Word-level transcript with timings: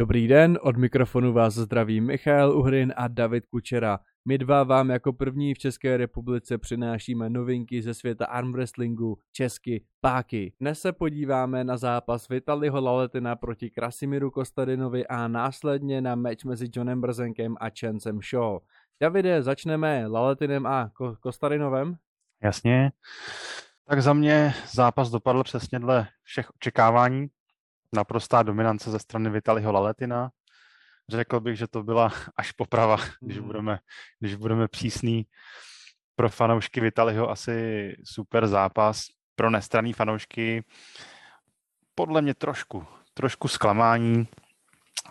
Dobrý 0.00 0.28
den, 0.28 0.58
od 0.62 0.76
mikrofonu 0.76 1.32
vás 1.32 1.54
zdraví 1.54 2.00
Michal 2.00 2.52
Uhrin 2.52 2.92
a 2.96 3.08
David 3.08 3.46
Kučera. 3.46 3.98
My 4.28 4.38
dva 4.38 4.64
vám 4.64 4.90
jako 4.90 5.12
první 5.12 5.54
v 5.54 5.58
České 5.58 5.96
republice 5.96 6.58
přinášíme 6.58 7.30
novinky 7.30 7.82
ze 7.82 7.94
světa 7.94 8.26
armwrestlingu, 8.26 9.18
česky, 9.32 9.84
páky. 10.00 10.52
Dnes 10.60 10.80
se 10.80 10.92
podíváme 10.92 11.64
na 11.64 11.76
zápas 11.76 12.28
Vitaliho 12.28 12.80
Laletina 12.80 13.36
proti 13.36 13.70
Krasimiru 13.70 14.30
Kostadinovi 14.30 15.06
a 15.06 15.28
následně 15.28 16.00
na 16.00 16.14
meč 16.14 16.44
mezi 16.44 16.68
Johnem 16.76 17.00
Brzenkem 17.00 17.54
a 17.60 17.66
Chancem 17.80 18.20
Shaw. 18.22 18.58
Davide, 19.00 19.42
začneme 19.42 20.06
Laletinem 20.06 20.66
a 20.66 20.88
Ko- 20.88 21.16
Kostadinovem? 21.20 21.96
Jasně. 22.42 22.92
Tak 23.88 24.02
za 24.02 24.12
mě 24.12 24.54
zápas 24.72 25.10
dopadl 25.10 25.42
přesně 25.42 25.78
dle 25.78 26.08
všech 26.22 26.50
očekávání 26.54 27.28
naprostá 27.94 28.42
dominance 28.42 28.90
ze 28.90 28.98
strany 28.98 29.30
Vitaliho 29.30 29.72
Laletina. 29.72 30.30
Řekl 31.08 31.40
bych, 31.40 31.56
že 31.58 31.66
to 31.66 31.82
byla 31.82 32.10
až 32.36 32.52
poprava, 32.52 32.96
když 33.20 33.36
Mhm. 33.38 33.46
budeme, 33.46 33.78
když 34.18 34.34
budeme 34.34 34.68
přísný. 34.68 35.26
Pro 36.16 36.28
fanoušky 36.28 36.80
Vitaliho 36.80 37.30
asi 37.30 37.92
super 38.04 38.46
zápas. 38.46 39.04
Pro 39.34 39.50
nestraný 39.50 39.92
fanoušky 39.92 40.64
podle 41.94 42.22
mě 42.22 42.34
trošku, 42.34 42.86
trošku 43.14 43.48
zklamání. 43.48 44.28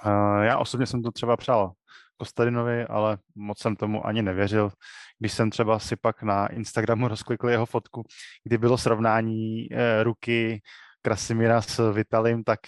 Eh, 0.06 0.46
Já 0.46 0.58
osobně 0.58 0.86
jsem 0.88 1.04
to 1.04 1.12
třeba 1.12 1.38
přál 1.38 1.72
Kostadinovi, 2.18 2.86
ale 2.86 3.18
moc 3.36 3.60
jsem 3.60 3.76
tomu 3.76 4.06
ani 4.08 4.22
nevěřil. 4.22 4.72
Když 5.20 5.34
jsem 5.34 5.50
třeba 5.50 5.80
si 5.80 5.96
pak 5.96 6.24
na 6.24 6.48
Instagramu 6.48 7.08
rozklikl 7.08 7.50
jeho 7.50 7.66
fotku, 7.66 8.04
kdy 8.44 8.58
bylo 8.58 8.78
srovnání 8.78 9.68
eh, 9.72 10.04
ruky 10.04 10.62
Krasimira 11.02 11.62
s 11.62 11.92
Vitalim, 11.94 12.44
tak 12.44 12.60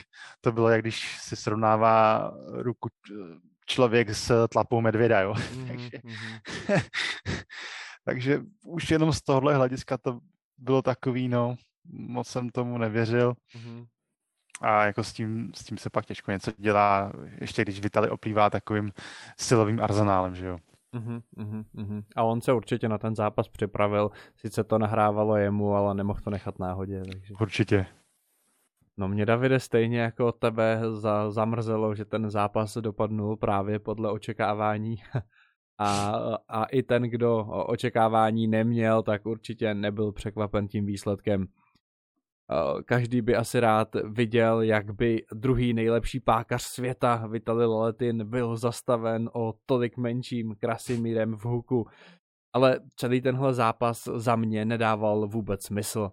to 0.42 0.52
bylo, 0.52 0.70
jak 0.70 0.82
když 0.82 1.18
si 1.22 1.36
srovnává 1.36 2.32
ruku 2.48 2.90
č- 2.90 3.14
člověk 3.66 4.10
s 4.10 4.48
tlapou 4.48 4.82
medvěda, 4.82 5.22
jo. 5.22 5.36
Takže, 5.68 5.90
Mhm, 6.04 6.40
takže 8.06 8.42
už 8.66 8.92
jenom 8.92 9.14
z 9.14 9.22
tohohle 9.22 9.56
hlediska 9.56 9.98
to 9.98 10.20
bylo 10.58 10.82
takový, 10.82 11.28
no, 11.28 11.56
moc 11.92 12.28
jsem 12.28 12.50
tomu 12.50 12.78
nevěřil 12.78 13.34
mhm. 13.56 13.86
a 14.62 14.86
jako 14.86 15.04
s 15.04 15.14
tím, 15.14 15.52
s 15.56 15.64
tím 15.64 15.78
se 15.78 15.90
pak 15.90 16.06
těžko 16.06 16.32
něco 16.32 16.52
dělá, 16.58 17.12
ještě 17.42 17.62
když 17.62 17.80
Vitali 17.80 18.10
oplývá 18.10 18.50
takovým 18.50 18.92
silovým 19.40 19.80
arzenálem, 19.84 20.36
že 20.36 20.46
jo. 20.46 20.58
Mhm, 20.96 21.22
mhm, 21.36 21.64
mhm. 21.74 22.02
A 22.16 22.24
on 22.24 22.42
se 22.42 22.54
určitě 22.54 22.90
na 22.90 22.98
ten 22.98 23.16
zápas 23.16 23.48
připravil, 23.48 24.12
sice 24.36 24.64
to 24.64 24.78
nahrávalo 24.78 25.36
jemu, 25.38 25.76
ale 25.76 25.96
nemohl 25.96 26.20
to 26.24 26.30
nechat 26.30 26.60
náhodě. 26.60 27.02
Takže. 27.12 27.34
Určitě. 27.40 27.86
No 28.98 29.08
mě 29.08 29.26
Davide 29.26 29.60
stejně 29.60 30.00
jako 30.00 30.28
od 30.28 30.40
tebe 30.40 30.82
za, 30.92 31.32
zamrzelo, 31.32 31.96
že 31.96 32.06
ten 32.06 32.30
zápas 32.30 32.78
dopadnul 32.78 33.38
právě 33.38 33.80
podle 33.80 34.12
očekávání. 34.12 34.96
A, 35.84 36.12
a 36.48 36.66
i 36.66 36.84
ten, 36.84 37.04
kdo 37.04 37.46
očekávání 37.46 38.48
neměl, 38.48 39.04
tak 39.04 39.26
určitě 39.26 39.74
nebyl 39.74 40.12
překvapen 40.12 40.68
tím 40.68 40.86
výsledkem. 40.86 41.48
Každý 42.86 43.22
by 43.22 43.36
asi 43.36 43.60
rád 43.60 43.96
viděl, 44.04 44.62
jak 44.62 44.92
by 44.92 45.26
druhý 45.34 45.74
nejlepší 45.74 46.20
pákař 46.20 46.64
světa, 46.64 47.28
Vitali 47.28 47.66
Laletin, 47.66 48.30
byl 48.30 48.58
zastaven 48.58 49.30
o 49.34 49.54
tolik 49.66 49.98
menším 49.98 50.56
Krasimírem 50.60 51.38
v 51.38 51.46
huku. 51.46 51.88
Ale 52.54 52.80
celý 52.96 53.22
tenhle 53.22 53.54
zápas 53.54 54.04
za 54.16 54.36
mě 54.36 54.66
nedával 54.66 55.28
vůbec 55.28 55.64
smysl. 55.64 56.12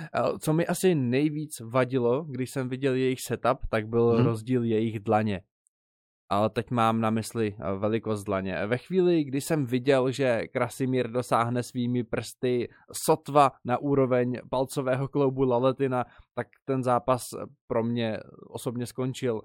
Eh, 0.00 0.38
Co 0.38 0.52
mi 0.52 0.66
asi 0.66 0.94
nejvíc 0.94 1.60
vadilo, 1.60 2.24
když 2.24 2.50
jsem 2.50 2.68
viděl 2.68 2.94
jejich 2.94 3.20
setup, 3.20 3.58
tak 3.70 3.88
byl 3.88 4.14
Mhm. 4.14 4.24
rozdíl 4.24 4.64
jejich 4.64 5.00
dlaně. 5.00 5.40
Ale 6.32 6.50
teď 6.50 6.70
mám 6.70 7.00
na 7.00 7.10
mysli 7.10 7.54
eh, 7.58 7.78
velikost 7.78 8.24
dlaně. 8.24 8.66
Ve 8.66 8.78
chvíli, 8.78 9.24
kdy 9.24 9.40
jsem 9.40 9.66
viděl, 9.66 10.10
že 10.10 10.48
Krasimír 10.48 11.10
dosáhne 11.10 11.62
svými 11.62 12.04
prsty 12.04 12.68
sotva 12.92 13.50
na 13.64 13.78
úroveň 13.78 14.38
palcového 14.50 15.08
kloubu 15.08 15.42
Laletina, 15.44 16.04
tak 16.34 16.46
ten 16.64 16.82
zápas 16.82 17.28
pro 17.66 17.84
mě 17.84 18.18
osobně 18.46 18.86
skončil. 18.86 19.42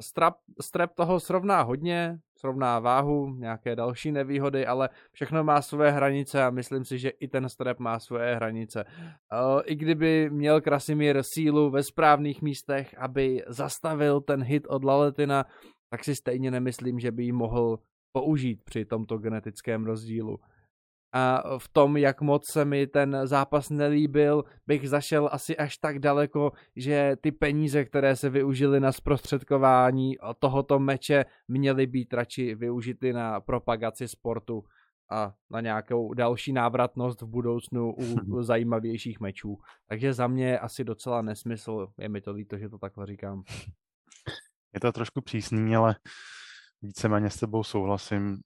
Strap, 0.00 0.36
strep 0.60 0.94
toho 0.94 1.20
srovná 1.20 1.62
hodně, 1.62 2.18
srovná 2.38 2.78
váhu, 2.78 3.34
nějaké 3.34 3.76
další 3.76 4.12
nevýhody, 4.12 4.66
ale 4.66 4.88
všechno 5.12 5.44
má 5.44 5.62
své 5.62 5.90
hranice 5.90 6.44
a 6.44 6.50
myslím 6.50 6.84
si, 6.84 6.98
že 6.98 7.08
i 7.08 7.28
ten 7.28 7.48
strep 7.48 7.78
má 7.78 7.98
své 7.98 8.36
hranice. 8.36 8.84
Eh, 8.88 9.62
I 9.64 9.76
kdyby 9.76 10.30
měl 10.30 10.60
Krasimír 10.60 11.22
sílu 11.22 11.70
ve 11.70 11.82
správných 11.82 12.42
místech, 12.42 12.94
aby 12.98 13.44
zastavil 13.46 14.20
ten 14.20 14.42
hit 14.42 14.66
od 14.66 14.84
Laletina, 14.84 15.44
tak 15.90 16.04
si 16.04 16.14
stejně 16.14 16.50
nemyslím, 16.50 17.00
že 17.00 17.12
by 17.12 17.24
ji 17.24 17.32
mohl 17.32 17.78
použít 18.12 18.64
při 18.64 18.84
tomto 18.84 19.18
genetickém 19.18 19.84
rozdílu. 19.84 20.38
A 21.12 21.42
v 21.58 21.68
tom, 21.68 21.96
jak 21.96 22.20
moc 22.20 22.52
se 22.52 22.64
mi 22.64 22.86
ten 22.86 23.20
zápas 23.24 23.70
nelíbil, 23.70 24.44
bych 24.66 24.88
zašel 24.88 25.28
asi 25.32 25.56
až 25.56 25.76
tak 25.76 25.98
daleko, 25.98 26.52
že 26.76 27.16
ty 27.20 27.32
peníze, 27.32 27.84
které 27.84 28.16
se 28.16 28.30
využily 28.30 28.80
na 28.80 28.92
zprostředkování 28.92 30.16
tohoto 30.38 30.78
meče, 30.78 31.24
měly 31.48 31.86
být 31.86 32.12
radši 32.12 32.54
využity 32.54 33.12
na 33.12 33.40
propagaci 33.40 34.08
sportu 34.08 34.64
a 35.10 35.34
na 35.50 35.60
nějakou 35.60 36.14
další 36.14 36.52
návratnost 36.52 37.22
v 37.22 37.26
budoucnu 37.26 37.94
u 37.94 38.42
zajímavějších 38.42 39.20
mečů. 39.20 39.58
Takže 39.88 40.12
za 40.12 40.26
mě 40.26 40.58
asi 40.58 40.84
docela 40.84 41.22
nesmysl, 41.22 41.86
je 41.98 42.08
mi 42.08 42.20
to 42.20 42.32
líto, 42.32 42.58
že 42.58 42.68
to 42.68 42.78
takhle 42.78 43.06
říkám. 43.06 43.42
Je 44.74 44.80
to 44.80 44.92
trošku 44.92 45.20
přísný, 45.20 45.76
ale 45.76 45.96
víceméně 46.82 47.30
s 47.30 47.36
tebou 47.40 47.64
souhlasím. 47.64 48.40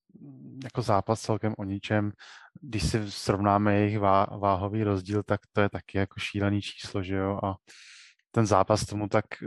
Jako 0.65 0.83
zápas 0.83 1.21
celkem 1.21 1.55
o 1.59 1.65
ničem. 1.65 2.13
Když 2.61 2.91
si 2.91 3.11
srovnáme 3.11 3.75
jejich 3.79 3.99
vá- 3.99 4.39
váhový 4.41 4.85
rozdíl, 4.85 5.23
tak 5.23 5.41
to 5.53 5.61
je 5.61 5.71
taky 5.71 5.99
jako 5.99 6.21
šílený 6.21 6.63
číslo, 6.63 7.03
že 7.03 7.17
jo? 7.17 7.41
A 7.45 7.55
ten 8.31 8.47
zápas 8.47 8.87
tomu 8.87 9.09
tak 9.09 9.25
eh, 9.43 9.47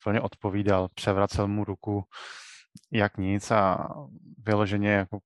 úplně 0.00 0.20
odpovídal. 0.20 0.88
Převracel 0.94 1.48
mu 1.48 1.64
ruku 1.64 2.04
jak 2.92 3.16
nic 3.18 3.50
a 3.50 3.88
vyloženě 4.38 4.90
jako 4.90 5.18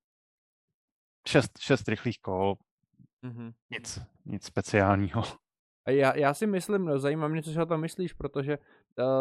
šest, 1.29 1.59
šest 1.59 1.89
rychlých 1.89 2.19
kol, 2.21 2.55
Mhm. 3.23 3.53
nic, 3.71 4.01
nic 4.25 4.45
speciálního. 4.45 5.23
A 5.87 5.91
já, 5.91 6.17
já 6.17 6.35
si 6.35 6.47
myslím, 6.47 6.85
no 6.85 6.99
zajímá 6.99 7.29
mě, 7.29 7.43
co 7.43 7.53
si 7.53 7.61
o 7.61 7.67
tom 7.67 7.81
myslíš, 7.81 8.13
protože 8.13 8.59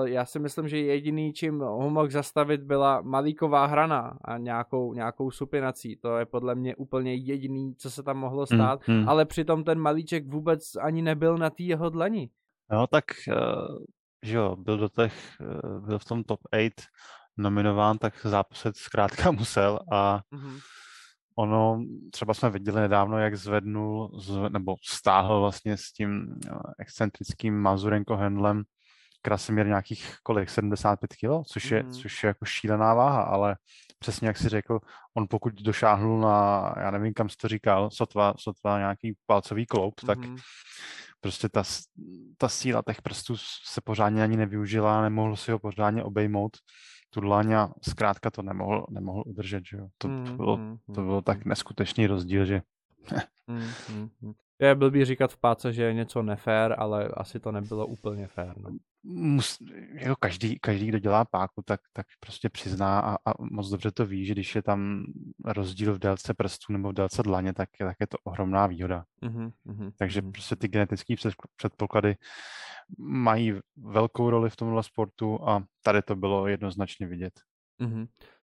já 0.06 0.26
si 0.26 0.40
myslím, 0.40 0.68
že 0.68 0.78
jediný, 0.80 1.34
čím 1.34 1.60
ho 1.60 1.90
mohl 1.90 2.10
zastavit, 2.10 2.62
byla 2.64 3.02
malíková 3.02 3.66
hrana 3.66 4.18
a 4.26 4.38
nějakou, 4.38 4.94
nějakou 4.94 5.32
supinací. 5.32 5.96
To 5.96 6.18
je 6.18 6.26
podle 6.26 6.56
mě 6.56 6.76
úplně 6.76 7.16
jediný, 7.16 7.76
co 7.76 7.92
se 7.92 8.04
tam 8.04 8.18
mohlo 8.18 8.46
stát, 8.46 8.88
Mm, 8.88 8.96
mm. 8.96 9.10
ale 9.10 9.26
přitom 9.26 9.64
ten 9.64 9.80
malíček 9.80 10.28
vůbec 10.28 10.76
ani 10.76 11.02
nebyl 11.02 11.38
na 11.38 11.50
té 11.50 11.64
jeho 11.64 11.90
dlani. 11.90 12.30
Jo, 12.72 12.88
tak 12.92 13.06
eh, 13.32 13.36
že 14.24 14.38
jo, 14.38 14.56
byl 14.56 14.78
do 14.78 14.90
těch, 14.90 15.14
eh, 15.42 15.80
byl 15.80 16.00
v 16.00 16.06
tom 16.06 16.24
top 16.24 16.40
8 16.54 16.70
nominován, 17.38 17.98
tak 17.98 18.14
zápasit 18.26 18.76
zkrátka 18.78 19.32
musel 19.32 19.80
a 19.92 20.22
Mhm. 20.32 20.58
ono, 21.36 21.84
třeba 22.12 22.34
jsme 22.34 22.50
viděli 22.50 22.82
nedávno, 22.82 23.18
jak 23.18 23.36
zvednul, 23.36 24.12
zve, 24.20 24.50
nebo 24.50 24.76
stáhl 24.90 25.40
vlastně 25.40 25.78
s 25.78 25.92
tím 25.92 26.36
eh, 26.48 26.52
excentrickým 26.80 27.60
Mazurenko 27.60 28.16
handlem 28.16 28.64
Krasimír 29.22 29.68
nějakých 29.68 30.16
kolik, 30.24 30.50
75 30.50 31.14
kg, 31.16 31.48
což 31.48 31.72
je, 31.72 31.84
Mhm. 31.84 31.92
což 31.92 32.24
je 32.24 32.28
jako 32.28 32.46
šílená 32.46 32.94
váha, 32.94 33.22
ale 33.24 33.56
přesně 34.00 34.28
jak 34.28 34.38
si 34.38 34.50
řekl, 34.50 34.80
on 35.18 35.28
pokud 35.30 35.54
došáhnul 35.62 36.20
na, 36.22 36.74
já 36.78 36.92
nevím, 36.92 37.14
kam 37.14 37.30
jsi 37.30 37.38
to 37.38 37.48
říkal, 37.48 37.90
sotva, 37.92 38.34
sotva 38.38 38.78
nějaký 38.78 39.18
palcový 39.26 39.66
kloup, 39.66 40.02
tak 40.06 40.18
Mhm. 40.20 40.36
prostě 41.22 41.50
ta, 41.50 41.64
ta 42.38 42.50
síla 42.50 42.82
těch 42.88 43.02
prstů 43.02 43.36
se 43.66 43.82
pořádně 43.84 44.24
ani 44.24 44.38
nevyužila, 44.38 45.02
nemohl 45.02 45.36
si 45.36 45.52
ho 45.52 45.60
pořádně 45.60 46.04
obejmout 46.04 46.58
tu 47.10 47.20
dlaň 47.22 47.54
a 47.54 47.70
zkrátka 47.90 48.32
to 48.32 48.42
nemohl, 48.42 48.86
nemohl 48.90 49.24
udržet, 49.26 49.64
že 49.72 49.78
jo. 49.78 49.88
To, 49.98 50.08
to, 50.08 50.14
Mhm, 50.14 50.38
bylo, 50.38 50.58
mhm, 50.58 50.78
to 50.96 51.02
bylo 51.02 51.22
tak 51.22 51.46
neskutečný 51.46 52.08
rozdíl, 52.08 52.46
že. 52.46 52.62
Je 54.60 54.76
blbý 54.76 55.06
říkat 55.06 55.32
v 55.34 55.38
páce, 55.38 55.74
že 55.74 55.84
je 55.84 55.94
něco 55.94 56.22
nefér, 56.24 56.76
ale 56.78 57.08
asi 57.08 57.40
to 57.40 57.52
nebylo 57.52 57.88
úplně 57.88 58.28
fér. 58.28 58.54
No. 58.58 58.70
Mus, 59.04 59.58
jako 59.94 60.16
každý, 60.16 60.60
každý, 60.60 60.88
kdo 60.88 61.00
dělá 61.00 61.26
páku, 61.26 61.62
tak, 61.62 61.82
tak 61.94 62.08
prostě 62.20 62.50
přizná 62.50 63.00
a, 63.00 63.16
a 63.16 63.34
moc 63.52 63.70
dobře 63.70 63.92
to 63.92 64.06
ví, 64.06 64.26
že 64.26 64.34
když 64.34 64.56
je 64.56 64.62
tam 64.62 65.06
rozdíl 65.46 65.94
v 65.94 66.00
délce 66.00 66.34
prstů 66.34 66.74
nebo 66.74 66.90
v 66.90 66.94
délce 66.94 67.24
dlaně, 67.24 67.54
tak 67.54 67.70
je, 67.80 67.86
tak 67.86 67.98
je 68.00 68.08
to 68.08 68.18
ohromná 68.24 68.68
výhoda. 68.68 69.04
Mhm, 69.22 69.52
mhm, 69.66 69.92
Takže 69.98 70.22
prostě 70.22 70.56
ty 70.56 70.68
genetické 70.68 71.16
před- 71.16 71.34
předpoklady 71.56 72.16
mají 72.98 73.54
velkou 73.78 74.30
roli 74.30 74.50
v 74.50 74.56
tomhle 74.56 74.84
sportu 74.84 75.50
a 75.50 75.64
tady 75.84 76.02
to 76.02 76.16
bylo 76.16 76.48
jednoznačně 76.48 77.08
vidět. 77.08 77.34
Mhm. 77.80 78.08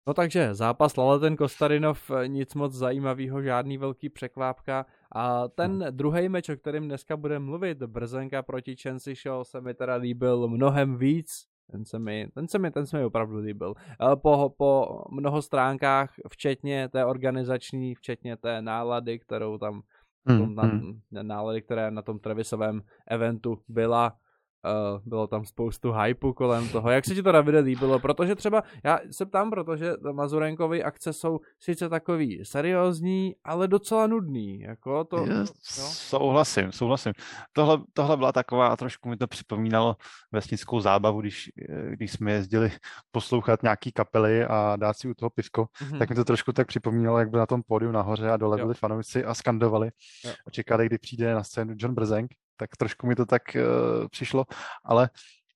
No 0.07 0.15
takže 0.15 0.55
zápas 0.55 0.97
Laleten 0.97 1.37
Kostarinov, 1.37 2.11
eh, 2.11 2.29
nic 2.29 2.55
moc 2.55 2.73
zajímavého, 2.73 3.43
žádný 3.43 3.79
velký 3.79 4.09
překvápka. 4.09 4.87
A 5.15 5.49
ten 5.49 5.87
druhý 5.91 6.29
meč, 6.29 6.49
o 6.49 6.57
kterém 6.57 6.85
dneska 6.85 7.17
budeme 7.17 7.45
mluvit, 7.45 7.83
Brzenka 7.83 8.43
proti 8.43 8.77
Chensey 8.77 9.15
Show, 9.15 9.45
se 9.45 9.61
mi 9.61 9.75
teda 9.75 9.95
líbil 9.95 10.49
mnohem 10.49 10.97
víc, 10.97 11.53
Ten 11.71 11.85
se 11.85 11.99
mi, 11.99 12.29
ten 12.35 12.49
se 12.49 12.59
mi, 12.59 12.71
ten 12.71 12.87
se 12.87 12.99
mi 12.99 13.05
opravdu 13.05 13.39
líbil. 13.39 13.75
Po, 14.15 14.55
po 14.57 15.03
mnoho 15.11 15.43
stránkách, 15.43 16.15
včetně 16.29 16.89
té 16.89 17.05
organizační, 17.05 17.95
včetně 17.95 18.37
té 18.37 18.63
nálady, 18.63 19.19
kterou 19.19 19.59
tam, 19.59 19.83
hmm, 20.27 20.55
na, 20.55 20.63
hmm. 20.63 21.01
nálady, 21.23 21.63
které 21.63 21.91
na 21.91 22.03
tom 22.03 22.19
Travisovém 22.19 22.83
eventu 23.09 23.63
byla, 23.69 24.17
Uh, 24.65 25.01
bylo 25.05 25.27
tam 25.27 25.45
spoustu 25.45 25.93
hypu 25.93 26.33
kolem 26.33 26.69
toho. 26.69 26.91
Jak 26.91 27.05
se 27.05 27.15
ti 27.15 27.23
to, 27.23 27.33
Davide, 27.33 27.59
líbilo? 27.59 27.99
Protože 27.99 28.35
třeba, 28.35 28.63
já 28.85 28.99
se 29.11 29.27
ptám, 29.27 29.51
protože 29.51 29.95
Mazurenkovy 30.13 30.83
akce 30.83 31.13
jsou 31.13 31.41
sice 31.59 31.89
takový 31.89 32.45
seriózní, 32.45 33.35
ale 33.45 33.69
docela 33.69 34.07
nudný. 34.07 34.61
Jako 34.61 35.05
to, 35.05 35.27
no. 35.27 35.45
Souhlasím, 35.63 36.73
souhlasím. 36.73 37.13
Tohle, 37.53 37.79
tohle 37.93 38.17
byla 38.17 38.33
taková, 38.33 38.77
trošku 38.77 39.09
mi 39.09 39.17
to 39.17 39.27
připomínalo 39.27 39.97
vesnickou 40.33 40.81
zábavu, 40.81 41.21
když, 41.21 41.51
když 41.91 42.13
jsme 42.13 42.33
jezdili 42.33 42.73
poslouchat 43.11 43.63
nějaký 43.63 43.93
kapely 43.93 44.45
a 44.45 44.77
dát 44.77 44.97
si 44.97 45.09
u 45.09 45.15
toho 45.15 45.31
pivko, 45.31 45.65
mm-hmm. 45.65 45.99
tak 45.99 46.11
mi 46.11 46.17
to 46.17 46.25
trošku 46.25 46.53
tak 46.53 46.67
připomínalo, 46.67 47.19
jak 47.19 47.31
by 47.31 47.39
na 47.39 47.47
tom 47.47 47.63
pódiu 47.63 47.93
nahoře 47.93 48.31
a 48.31 48.37
dole 48.37 48.57
byli 48.57 48.75
fanoušci 48.75 49.25
a 49.25 49.35
skandovali 49.35 49.91
jo. 50.25 50.33
a 50.47 50.51
čekali, 50.51 50.87
kdy 50.87 50.99
přijde 50.99 51.35
na 51.35 51.45
scénu 51.45 51.75
John 51.79 51.95
Brzenk 51.95 52.31
tak 52.63 52.77
trošku 52.77 53.07
mi 53.07 53.15
to 53.15 53.27
tak 53.27 53.43
uh, 53.57 54.09
přišlo, 54.09 54.45
ale 54.85 55.11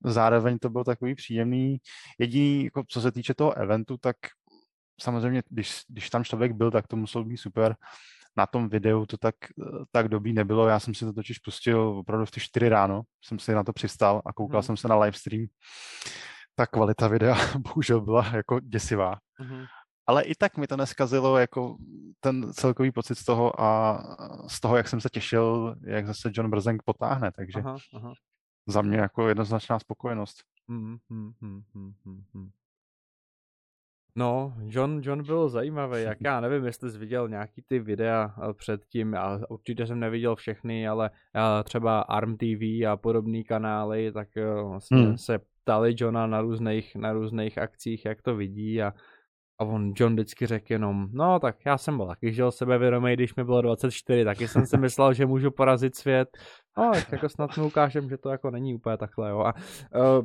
zároveň 0.05 0.58
to 0.58 0.70
byl 0.70 0.85
takový 0.85 1.14
příjemný. 1.14 1.79
Jediný, 2.19 2.64
jako, 2.64 2.85
co 2.88 3.00
se 3.00 3.12
týče 3.12 3.35
toho 3.35 3.55
eventu, 3.58 3.97
tak 3.97 4.17
samozřejmě, 5.00 5.43
když, 5.49 5.81
když 5.88 6.11
tam 6.11 6.25
člověk 6.25 6.53
byl, 6.53 6.70
tak 6.70 6.87
to 6.87 6.97
muselo 6.97 7.25
být 7.25 7.37
super. 7.37 7.76
Na 8.37 8.47
tom 8.47 8.69
videu 8.69 9.06
to 9.06 9.17
tak, 9.17 9.35
tak 9.91 10.08
dobí 10.08 10.32
nebylo. 10.32 10.69
Já 10.69 10.81
jsem 10.81 10.94
si 10.94 11.05
to 11.05 11.12
totiž 11.12 11.38
pustil 11.38 11.81
opravdu 11.81 12.26
v 12.26 12.31
ty 12.31 12.41
čtyři 12.41 12.69
ráno. 12.69 13.03
Jsem 13.25 13.38
si 13.38 13.55
na 13.55 13.64
to 13.64 13.73
přistal 13.73 14.23
a 14.26 14.32
koukal 14.32 14.61
hmm. 14.61 14.67
jsem 14.67 14.76
se 14.76 14.88
na 14.88 14.99
livestream. 14.99 15.47
Ta 16.55 16.67
kvalita 16.67 17.09
videa 17.09 17.37
bohužel 17.59 18.00
byla 18.00 18.26
jako 18.35 18.61
děsivá. 18.61 19.19
Hmm 19.38 19.64
ale 20.06 20.23
i 20.23 20.35
tak 20.35 20.56
mi 20.56 20.67
to 20.67 20.76
neskazilo 20.76 21.38
jako 21.38 21.76
ten 22.20 22.53
celkový 22.53 22.93
pocit 22.93 23.14
z 23.14 23.25
toho 23.25 23.61
a 23.61 23.99
z 24.49 24.61
toho, 24.61 24.76
jak 24.76 24.88
jsem 24.88 25.00
se 25.00 25.08
těšil, 25.08 25.76
jak 25.87 26.06
zase 26.06 26.31
John 26.32 26.50
Brzenk 26.50 26.82
potáhne, 26.82 27.32
takže 27.32 27.58
aha, 27.58 27.76
aha. 27.94 28.14
za 28.67 28.82
mě 28.82 28.97
jako 28.97 29.29
jednoznačná 29.29 29.79
spokojenost. 29.79 30.37
Hmm, 30.69 30.97
hmm, 31.11 31.32
hmm, 31.41 31.62
hmm. 31.75 32.23
hmm. 32.35 32.50
No, 34.19 34.55
John, 34.67 35.00
John 35.05 35.23
byl 35.23 35.49
zajímavý, 35.49 36.03
jak 36.03 36.19
já 36.20 36.41
nevím, 36.41 36.64
jestli 36.64 36.91
jsi 36.91 36.99
viděl 36.99 37.29
nějaký 37.29 37.62
ty 37.62 37.79
videa 37.79 38.35
eh, 38.38 38.55
předtím, 38.55 39.14
a 39.14 39.41
určitě 39.49 39.87
jsem 39.87 40.00
neviděl 40.00 40.37
všechny, 40.37 40.88
ale 40.88 41.11
eh, 41.11 41.64
třeba 41.64 42.00
ARM 42.00 42.37
TV 42.37 42.87
a 42.93 42.97
podobné 42.97 43.43
kanály, 43.43 44.12
tak 44.12 44.37
eh, 44.37 44.62
vlastně 44.62 44.99
hmm. 44.99 45.19
se 45.19 45.38
ptali 45.62 45.94
Johna 45.99 46.26
na 46.26 46.41
různých, 46.41 46.97
na 46.97 47.12
různých 47.12 47.59
akcích, 47.59 48.05
jak 48.05 48.23
to 48.23 48.37
vidí 48.37 48.82
a 48.82 48.93
a 49.58 49.64
on 49.64 49.93
John 49.97 50.12
vždycky 50.12 50.47
řekl 50.47 50.73
jenom, 50.73 51.08
no 51.12 51.38
tak 51.38 51.56
já 51.67 51.79
jsem 51.79 51.97
byl 51.97 52.06
taky 52.06 52.32
žil 52.32 52.53
sebevědomý, 52.53 53.12
když 53.12 53.35
mi 53.35 53.44
bylo 53.44 53.62
24, 53.62 54.25
taky 54.25 54.49
jsem 54.49 54.67
si 54.67 54.76
myslel, 54.79 55.14
že 55.14 55.26
můžu 55.26 55.50
porazit 55.50 55.97
svět. 55.97 56.29
No, 56.79 56.91
tak 56.94 57.12
jako 57.12 57.29
snad 57.29 57.56
mi 57.56 57.62
ukážem, 57.62 58.08
že 58.08 58.19
to 58.19 58.31
jako 58.31 58.50
není 58.50 58.75
úplně 58.75 58.97
takhle, 58.97 59.31
jo. 59.31 59.41
A 59.41 59.55
uh, 59.55 60.25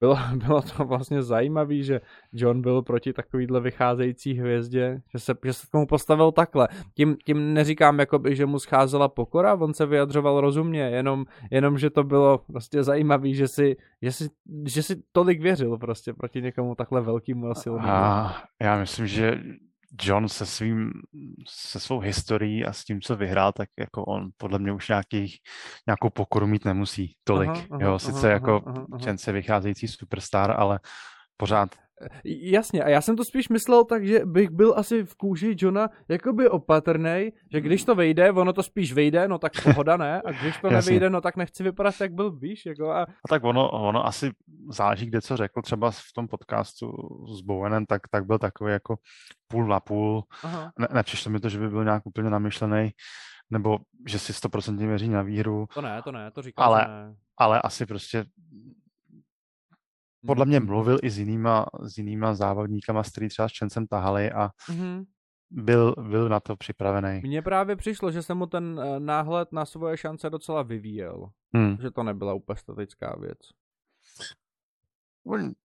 bylo, 0.00 0.18
bylo 0.46 0.62
to 0.62 0.84
vlastně 0.84 1.22
zajímavé, 1.22 1.82
že 1.82 2.00
John 2.32 2.62
byl 2.62 2.82
proti 2.82 3.12
takovýhle 3.12 3.60
vycházející 3.60 4.34
hvězdě, 4.34 5.02
že 5.12 5.18
se, 5.18 5.34
že 5.44 5.52
se 5.52 5.66
k 5.66 5.70
tomu 5.70 5.86
postavil 5.86 6.32
takhle. 6.32 6.68
Tím, 6.94 7.16
tím 7.24 7.54
neříkám, 7.54 7.98
jakoby, 7.98 8.36
že 8.36 8.46
mu 8.46 8.58
scházela 8.58 9.08
pokora, 9.08 9.54
on 9.54 9.74
se 9.74 9.86
vyjadřoval 9.86 10.40
rozumně, 10.40 10.80
jenom, 10.80 11.24
jenom 11.50 11.78
že 11.78 11.90
to 11.90 12.04
bylo 12.04 12.38
prostě 12.38 12.82
zajímavé, 12.82 13.34
že 13.34 13.48
si, 13.48 13.76
že, 14.02 14.12
si, 14.12 14.28
že 14.66 14.82
si 14.82 15.02
tolik 15.12 15.42
věřil 15.42 15.78
prostě 15.78 16.14
proti 16.14 16.42
někomu 16.42 16.74
takhle 16.74 17.00
velkému 17.00 17.50
a 17.50 17.54
silnému. 17.54 17.86
Já 18.62 18.78
myslím, 18.78 19.06
že 19.06 19.40
John 20.02 20.28
se 20.28 20.46
svým, 20.46 20.90
se 21.48 21.80
svou 21.80 22.00
historií 22.00 22.64
a 22.64 22.72
s 22.72 22.84
tím, 22.84 23.00
co 23.00 23.16
vyhrál, 23.16 23.52
tak 23.52 23.68
jako 23.78 24.04
on 24.04 24.30
podle 24.36 24.58
mě 24.58 24.72
už 24.72 24.88
nějakých, 24.88 25.36
nějakou 25.86 26.10
pokoru 26.10 26.46
mít 26.46 26.64
nemusí 26.64 27.16
tolik. 27.24 27.50
Aha, 27.50 27.66
aha, 27.70 27.82
jo, 27.82 27.98
sice 27.98 28.26
aha, 28.26 28.32
jako 28.32 28.62
aha, 28.66 28.86
aha. 28.92 29.16
se 29.16 29.32
vycházející 29.32 29.88
superstar, 29.88 30.54
ale 30.58 30.80
pořád 31.36 31.74
Jasně, 32.24 32.82
a 32.82 32.88
já 32.88 33.00
jsem 33.00 33.16
to 33.16 33.24
spíš 33.24 33.48
myslel 33.48 33.84
tak, 33.84 34.06
že 34.06 34.20
bych 34.24 34.50
byl 34.50 34.74
asi 34.76 35.04
v 35.04 35.14
kůži 35.14 35.56
Johna 35.58 35.88
jakoby 36.08 36.48
opatrnej, 36.48 37.32
že 37.52 37.60
když 37.60 37.84
to 37.84 37.94
vejde, 37.94 38.32
ono 38.32 38.52
to 38.52 38.62
spíš 38.62 38.92
vejde, 38.92 39.28
no 39.28 39.38
tak 39.38 39.52
pohoda 39.64 39.96
ne, 39.96 40.22
a 40.24 40.30
když 40.32 40.56
to 40.56 40.70
nevejde, 40.70 41.10
no 41.10 41.20
tak 41.20 41.36
nechci 41.36 41.62
vypadat 41.62 41.94
jak 42.00 42.12
byl, 42.12 42.30
víš, 42.30 42.66
jako 42.66 42.90
a... 42.90 43.02
a 43.02 43.28
tak 43.28 43.44
ono, 43.44 43.70
ono 43.70 44.06
asi 44.06 44.30
záleží, 44.70 45.06
kde 45.06 45.20
co 45.20 45.36
řekl, 45.36 45.62
třeba 45.62 45.90
v 45.90 46.12
tom 46.14 46.28
podcastu 46.28 46.92
s 47.36 47.40
Bowenem, 47.40 47.86
tak, 47.86 48.08
tak 48.08 48.26
byl 48.26 48.38
takový 48.38 48.72
jako 48.72 48.96
půl 49.48 49.66
na 49.66 49.80
půl, 49.80 50.24
ne, 50.78 50.88
nepřišlo 50.92 51.32
mi 51.32 51.40
to, 51.40 51.48
že 51.48 51.58
by 51.58 51.68
byl 51.68 51.84
nějak 51.84 52.06
úplně 52.06 52.30
namyšlený, 52.30 52.90
nebo 53.50 53.78
že 54.06 54.18
si 54.18 54.32
stoprocentně 54.32 54.86
věří 54.86 55.08
na 55.08 55.22
výhru. 55.22 55.66
To 55.74 55.80
ne, 55.80 56.02
to 56.02 56.12
ne, 56.12 56.30
to 56.30 56.42
říkám, 56.42 56.66
ale, 56.66 56.84
ne. 56.88 57.14
ale 57.36 57.62
asi 57.62 57.86
prostě 57.86 58.24
podle 60.26 60.46
mě 60.46 60.60
mluvil 60.60 60.98
i 61.02 61.10
s 61.10 61.18
jinýma, 61.18 61.66
s 61.82 61.98
jinýma 61.98 62.34
závodníkama, 62.34 63.02
s 63.02 63.10
který 63.10 63.28
třeba 63.28 63.48
s 63.48 63.52
Čencem 63.52 63.86
tahali 63.86 64.32
a 64.32 64.50
mm-hmm. 64.68 65.04
byl, 65.50 65.94
byl 66.08 66.28
na 66.28 66.40
to 66.40 66.56
připravený. 66.56 67.20
Mně 67.20 67.42
právě 67.42 67.76
přišlo, 67.76 68.12
že 68.12 68.22
se 68.22 68.34
mu 68.34 68.46
ten 68.46 68.80
eh, 68.84 69.00
náhled 69.00 69.52
na 69.52 69.64
svoje 69.64 69.96
šance 69.96 70.30
docela 70.30 70.62
vyvíjel. 70.62 71.30
Hmm. 71.54 71.76
Že 71.80 71.90
to 71.90 72.02
nebyla 72.02 72.34
úplně 72.34 72.56
statická 72.56 73.16
věc. 73.20 73.38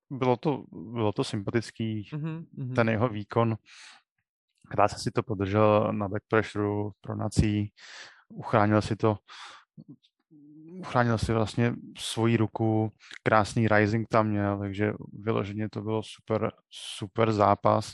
Bylo 0.09 0.37
to, 0.37 0.63
bylo 0.71 1.11
to 1.11 1.23
sympatický, 1.23 2.09
mm-hmm. 2.13 2.75
ten 2.75 2.89
jeho 2.89 3.09
výkon. 3.09 3.55
Krásně 4.69 4.99
si 4.99 5.11
to 5.11 5.23
podržel 5.23 5.93
na 5.93 6.07
back 6.07 6.23
pressure, 6.27 6.91
pronací, 7.01 7.71
uchránil 8.29 8.81
si 8.81 8.95
to 8.95 9.17
uchránil 10.79 11.17
si 11.17 11.33
vlastně 11.33 11.73
svoji 11.97 12.37
ruku, 12.37 12.91
krásný 13.23 13.67
rising 13.67 14.07
tam 14.07 14.27
měl, 14.27 14.59
takže 14.59 14.93
vyloženě 15.13 15.69
to 15.69 15.81
bylo 15.81 16.03
super, 16.03 16.51
super 16.69 17.31
zápas. 17.31 17.93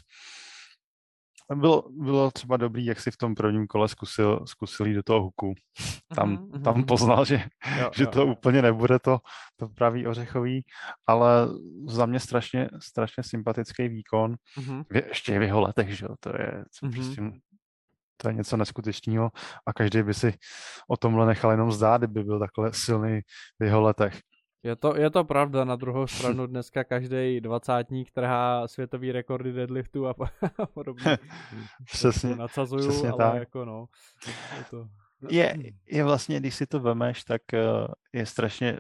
Bylo, 1.56 1.84
bylo 1.90 2.32
třeba 2.32 2.58
dobrý, 2.58 2.86
jak 2.86 3.00
si 3.00 3.12
v 3.12 3.18
tom 3.18 3.36
prvním 3.36 3.68
kole 3.68 3.88
zkusil, 3.88 4.46
zkusil 4.46 4.86
jít 4.86 4.94
do 4.94 5.04
toho 5.04 5.22
huku. 5.22 5.54
Tam, 6.16 6.38
mm-hmm. 6.38 6.62
tam 6.62 6.84
poznal, 6.84 7.26
že, 7.26 7.44
jo, 7.80 7.92
že 7.96 8.04
jo. 8.04 8.10
to 8.10 8.26
úplně 8.26 8.62
nebude 8.62 9.00
to, 9.00 9.20
to 9.56 9.70
pravý 9.70 10.08
ořechový, 10.08 10.66
ale 11.08 11.48
za 11.88 12.06
mě 12.06 12.20
strašně, 12.20 12.70
strašně 12.80 13.24
sympatický 13.24 13.88
výkon. 13.88 14.36
Mm-hmm. 14.58 14.86
Ještě 15.08 15.40
v 15.40 15.42
jeho 15.42 15.62
letech, 15.62 15.98
že 15.98 16.06
jo, 16.06 16.16
to 16.20 16.30
je 16.30 16.64
co 16.72 16.86
mm-hmm. 16.86 16.94
prostě 16.94 17.22
to 18.22 18.30
je 18.30 18.34
něco 18.34 18.58
neskutečného 18.58 19.32
a 19.66 19.74
každý 19.74 20.04
by 20.04 20.14
si 20.14 20.34
o 20.88 20.98
tomhle 20.98 21.26
nechal 21.26 21.52
jenom 21.52 21.72
zdát, 21.72 22.02
kdyby 22.02 22.24
byl 22.24 22.40
takhle 22.40 22.74
silný 22.74 23.22
v 23.60 23.64
jeho 23.64 23.82
letech. 23.82 24.20
Je 24.64 24.76
to, 24.76 24.98
je 24.98 25.10
to 25.10 25.24
pravda, 25.24 25.66
na 25.66 25.76
druhou 25.76 26.08
stranu 26.08 26.48
dneska 26.48 26.84
každý 26.84 27.42
dvacátník 27.42 28.12
trhá 28.12 28.68
světový 28.68 29.12
rekordy 29.12 29.52
deadliftu 29.52 30.08
a, 30.10 30.14
podobně. 30.74 31.18
přesně, 31.92 32.36
nadsazuju, 32.36 32.90
přesně 32.90 33.10
ale 33.10 33.18
tak. 33.18 33.36
jako 33.40 33.66
no. 33.66 33.86
Je, 34.58 34.64
to... 34.70 34.88
je, 35.30 35.56
je 35.88 36.04
vlastně, 36.04 36.40
když 36.40 36.56
si 36.56 36.68
to 36.68 36.80
vemeš, 36.80 37.24
tak 37.24 37.42
eh, 37.54 37.60
je 38.14 38.26
strašně 38.26 38.70
eh, 38.70 38.80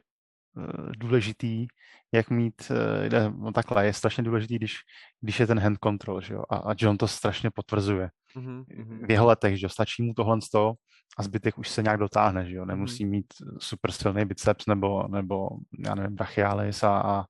důležitý, 0.97 1.67
jak 2.13 2.29
mít, 2.29 2.71
eh, 3.13 3.29
no 3.29 3.51
takhle, 3.51 3.85
je 3.85 3.93
strašně 3.93 4.23
důležitý, 4.23 4.55
když, 4.55 4.75
když 5.21 5.39
je 5.39 5.47
ten 5.47 5.59
hand 5.59 5.77
control, 5.83 6.21
že 6.21 6.33
jo? 6.33 6.43
A, 6.49 6.55
a 6.55 6.75
John 6.77 6.97
to 6.97 7.07
strašně 7.07 7.51
potvrzuje. 7.51 8.09
Mm-hmm. 8.35 9.05
V 9.07 9.11
jeho 9.11 9.25
letech, 9.25 9.59
že 9.59 9.65
jo? 9.65 9.69
Stačí 9.69 10.03
mu 10.03 10.13
tohle 10.13 10.41
z 10.41 10.49
toho 10.49 10.73
a 11.17 11.23
zbytek 11.23 11.57
už 11.57 11.69
se 11.69 11.83
nějak 11.83 11.99
dotáhne, 11.99 12.49
že 12.49 12.55
jo? 12.55 12.65
Nemusí 12.65 13.05
mm-hmm. 13.05 13.09
mít 13.09 13.25
super 13.59 13.91
silný 13.91 14.25
biceps 14.25 14.65
nebo, 14.65 15.07
nebo 15.07 15.49
já 15.79 15.95
nevím, 15.95 16.15
brachialis 16.15 16.83
a, 16.83 17.01
a 17.01 17.25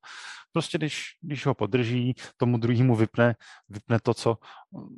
prostě 0.52 0.78
když, 0.78 1.04
když 1.20 1.46
ho 1.46 1.54
podrží, 1.54 2.14
tomu 2.36 2.58
druhému 2.58 2.96
vypne, 2.96 3.34
vypne 3.68 4.00
to, 4.00 4.14
co 4.14 4.38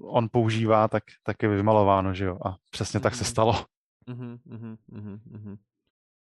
on 0.03 0.29
používá, 0.33 0.89
tak, 0.89 1.05
tak 1.23 1.43
je 1.43 1.49
vymalováno, 1.49 2.15
že 2.15 2.25
jo? 2.25 2.39
A 2.47 2.57
přesně 2.71 3.01
mm-hmm. 3.01 3.03
tak 3.03 3.15
se 3.15 3.25
stalo. 3.25 3.65
Mm-hmm, 4.09 4.39
mm-hmm. 4.93 5.57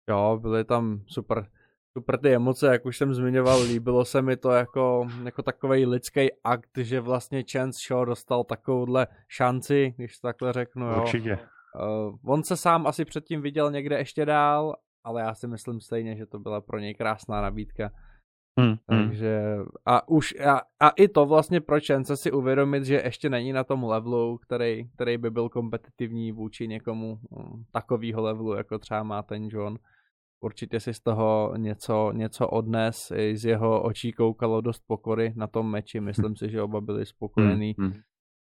Jo, 0.08 0.38
byly 0.42 0.64
tam 0.64 1.00
super 1.06 1.50
super 1.92 2.18
ty 2.18 2.34
emoce, 2.34 2.66
jak 2.66 2.86
už 2.86 2.96
jsem 2.96 3.14
zmiňoval, 3.14 3.62
líbilo 3.62 4.04
se 4.04 4.22
mi 4.22 4.36
to 4.36 4.50
jako, 4.50 5.08
jako 5.24 5.42
takový 5.42 5.86
lidský 5.86 6.28
akt, 6.44 6.78
že 6.78 7.00
vlastně 7.00 7.44
Chance 7.52 7.78
Shaw 7.86 8.06
dostal 8.06 8.44
takovouhle 8.44 9.06
šanci, 9.28 9.94
když 9.96 10.18
to 10.18 10.28
takhle 10.28 10.52
řeknu. 10.52 10.86
Jo. 10.86 11.00
Určitě. 11.02 11.38
Uh, 11.80 12.16
on 12.24 12.42
se 12.42 12.56
sám 12.56 12.86
asi 12.86 13.04
předtím 13.04 13.42
viděl 13.42 13.70
někde 13.70 13.98
ještě 13.98 14.24
dál, 14.24 14.76
ale 15.04 15.22
já 15.22 15.34
si 15.34 15.46
myslím 15.46 15.80
stejně, 15.80 16.16
že 16.16 16.26
to 16.26 16.38
byla 16.38 16.60
pro 16.60 16.78
něj 16.78 16.94
krásná 16.94 17.42
nabídka. 17.42 17.90
Hmm, 18.60 18.74
hmm. 18.88 19.08
Takže 19.08 19.40
a 19.86 20.08
už 20.08 20.34
a, 20.40 20.60
a 20.80 20.88
i 20.88 21.08
to 21.08 21.26
vlastně 21.26 21.60
pro 21.60 21.76
Chance 21.86 22.16
si 22.16 22.32
uvědomit, 22.32 22.84
že 22.84 23.02
ještě 23.04 23.30
není 23.30 23.52
na 23.52 23.64
tom 23.64 23.84
levelu, 23.84 24.38
který, 24.38 24.88
který 24.94 25.18
by 25.18 25.30
byl 25.30 25.48
kompetitivní 25.48 26.32
vůči 26.32 26.68
někomu 26.68 27.18
um, 27.30 27.64
takovýho 27.72 28.22
levelu, 28.22 28.54
jako 28.54 28.78
třeba 28.78 29.02
má 29.02 29.22
ten 29.22 29.48
John 29.52 29.78
určitě 30.40 30.80
si 30.80 30.94
z 30.94 31.00
toho 31.00 31.52
něco, 31.56 32.12
něco 32.12 32.48
odnes, 32.48 33.12
i 33.16 33.36
z 33.36 33.44
jeho 33.44 33.82
očí 33.82 34.12
koukalo 34.12 34.60
dost 34.60 34.82
pokory 34.86 35.32
na 35.36 35.46
tom 35.46 35.70
meči, 35.70 36.00
myslím 36.10 36.36
si, 36.36 36.50
že 36.50 36.62
oba 36.62 36.80
byli 36.80 37.06
spokojení 37.06 37.74
hmm. 37.78 38.00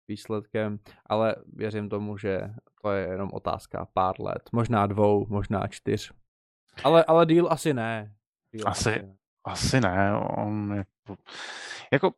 výsledkem, 0.07 0.79
ale 1.05 1.35
věřím 1.53 1.89
tomu, 1.89 2.17
že 2.17 2.41
to 2.81 2.91
je 2.91 3.07
jenom 3.07 3.29
otázka 3.33 3.87
pár 3.93 4.21
let, 4.21 4.49
možná 4.51 4.87
dvou, 4.87 5.25
možná 5.29 5.67
čtyř, 5.67 6.13
ale, 6.83 7.03
ale 7.03 7.25
díl 7.25 7.47
asi 7.51 7.73
ne. 7.73 8.13
Díl 8.55 8.63
asi, 8.67 8.89
asi 8.89 9.01
ne. 9.01 9.15
Asi 9.43 9.81
ne, 9.81 10.13
on 10.37 10.73
je, 10.73 10.85
jako 11.93 12.11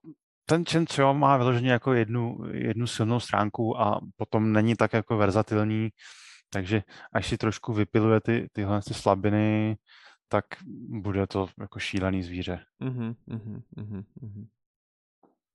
ten 0.45 0.65
Chen 0.65 0.85
Chao 0.85 1.13
má 1.13 1.37
vyloženě 1.37 1.71
jako 1.71 1.93
jednu, 1.93 2.37
jednu 2.51 2.87
silnou 2.87 3.19
stránku 3.19 3.81
a 3.81 4.01
potom 4.15 4.53
není 4.53 4.75
tak 4.75 4.93
jako 4.93 5.17
verzatilní, 5.17 5.89
takže 6.53 6.83
až 7.13 7.27
si 7.27 7.37
trošku 7.37 7.73
vypiluje 7.73 8.21
ty, 8.21 8.49
tyhle 8.51 8.81
ty 8.81 8.93
slabiny, 8.93 9.77
tak 10.27 10.45
bude 10.89 11.27
to 11.27 11.47
jako 11.59 11.79
šílený 11.79 12.23
zvíře. 12.23 12.65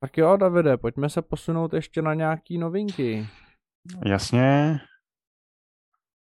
Tak 0.01 0.19
jo, 0.19 0.37
Davide, 0.37 0.77
pojďme 0.77 1.09
se 1.09 1.23
posunout 1.23 1.73
ještě 1.73 2.03
na 2.03 2.15
nějaký 2.15 2.59
novinky. 2.59 3.27
Jasně. 4.07 4.81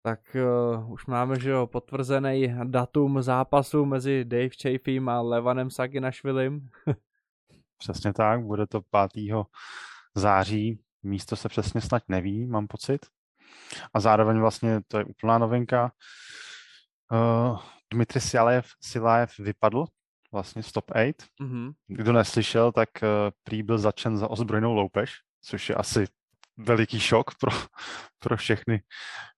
Tak 0.03 0.19
uh, 0.35 0.91
už 0.91 1.05
máme, 1.05 1.39
že 1.39 1.49
jo, 1.49 1.67
potvrzený 1.67 2.55
datum 2.63 3.21
zápasu 3.21 3.85
mezi 3.85 4.25
Dave 4.25 4.49
Chafim 4.61 5.09
a 5.09 5.21
Levanem 5.21 5.69
Saginašvilim. 5.69 6.69
Přesně 7.77 8.13
tak, 8.13 8.45
bude 8.45 8.67
to 8.67 8.81
5. 8.81 9.35
září, 10.15 10.79
místo 11.03 11.35
se 11.35 11.49
přesně 11.49 11.81
snad 11.81 12.03
neví, 12.07 12.45
mám 12.45 12.67
pocit. 12.67 13.05
A 13.93 13.99
zároveň 13.99 14.39
vlastně 14.39 14.81
to 14.87 14.97
je 14.97 15.03
úplná 15.03 15.37
novinka. 15.37 15.91
Uh, 17.11 17.59
Dmitry 17.93 18.21
Silajev, 18.21 18.67
Silajev 18.81 19.39
vypadl 19.39 19.85
vlastně 20.31 20.63
z 20.63 20.71
top 20.71 20.91
8. 20.91 21.11
Mm-hmm. 21.41 21.73
Kdo 21.87 22.13
neslyšel, 22.13 22.71
tak 22.71 22.89
uh, 23.01 23.09
prý 23.43 23.63
byl 23.63 23.77
začen 23.77 24.17
za 24.17 24.27
ozbrojenou 24.27 24.73
loupež, 24.73 25.13
což 25.41 25.69
je 25.69 25.75
asi 25.75 26.05
veliký 26.57 26.99
šok 26.99 27.35
pro, 27.39 27.51
pro 28.19 28.37
všechny 28.37 28.81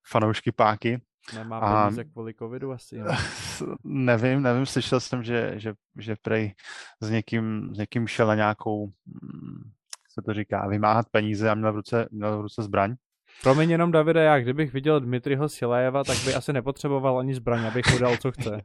fanoušky 0.07 0.51
páky. 0.51 1.01
Nemá 1.35 1.83
peníze 1.83 2.01
a, 2.01 2.03
kvůli 2.03 2.33
covidu 2.33 2.71
asi. 2.71 2.97
Ne? 2.97 3.17
Nevím, 3.83 4.41
nevím, 4.41 4.65
slyšel 4.65 4.99
jsem, 4.99 5.23
že, 5.23 5.53
že, 5.55 5.73
že 5.97 6.15
Prej 6.21 6.53
s 7.01 7.09
někým, 7.09 7.75
s 7.75 7.77
někým 7.77 8.07
šel 8.07 8.27
na 8.27 8.35
nějakou, 8.35 8.87
mm, 8.87 9.71
se 10.13 10.21
to 10.25 10.33
říká, 10.33 10.67
vymáhat 10.67 11.05
peníze 11.11 11.49
a 11.49 11.55
měl 11.55 11.73
v 11.73 11.75
ruce, 11.75 12.07
měl 12.11 12.37
v 12.37 12.41
ruce 12.41 12.63
zbraň. 12.63 12.95
Promiň 13.43 13.69
jenom, 13.69 13.91
Davide, 13.91 14.23
já 14.23 14.39
kdybych 14.39 14.73
viděl 14.73 14.99
Dmitriho 14.99 15.49
Silajeva, 15.49 16.03
tak 16.03 16.17
by 16.25 16.33
asi 16.33 16.53
nepotřeboval 16.53 17.19
ani 17.19 17.35
zbraň, 17.35 17.65
abych 17.65 17.85
mu 17.91 17.99
dal, 17.99 18.17
co 18.17 18.31
chce. 18.31 18.51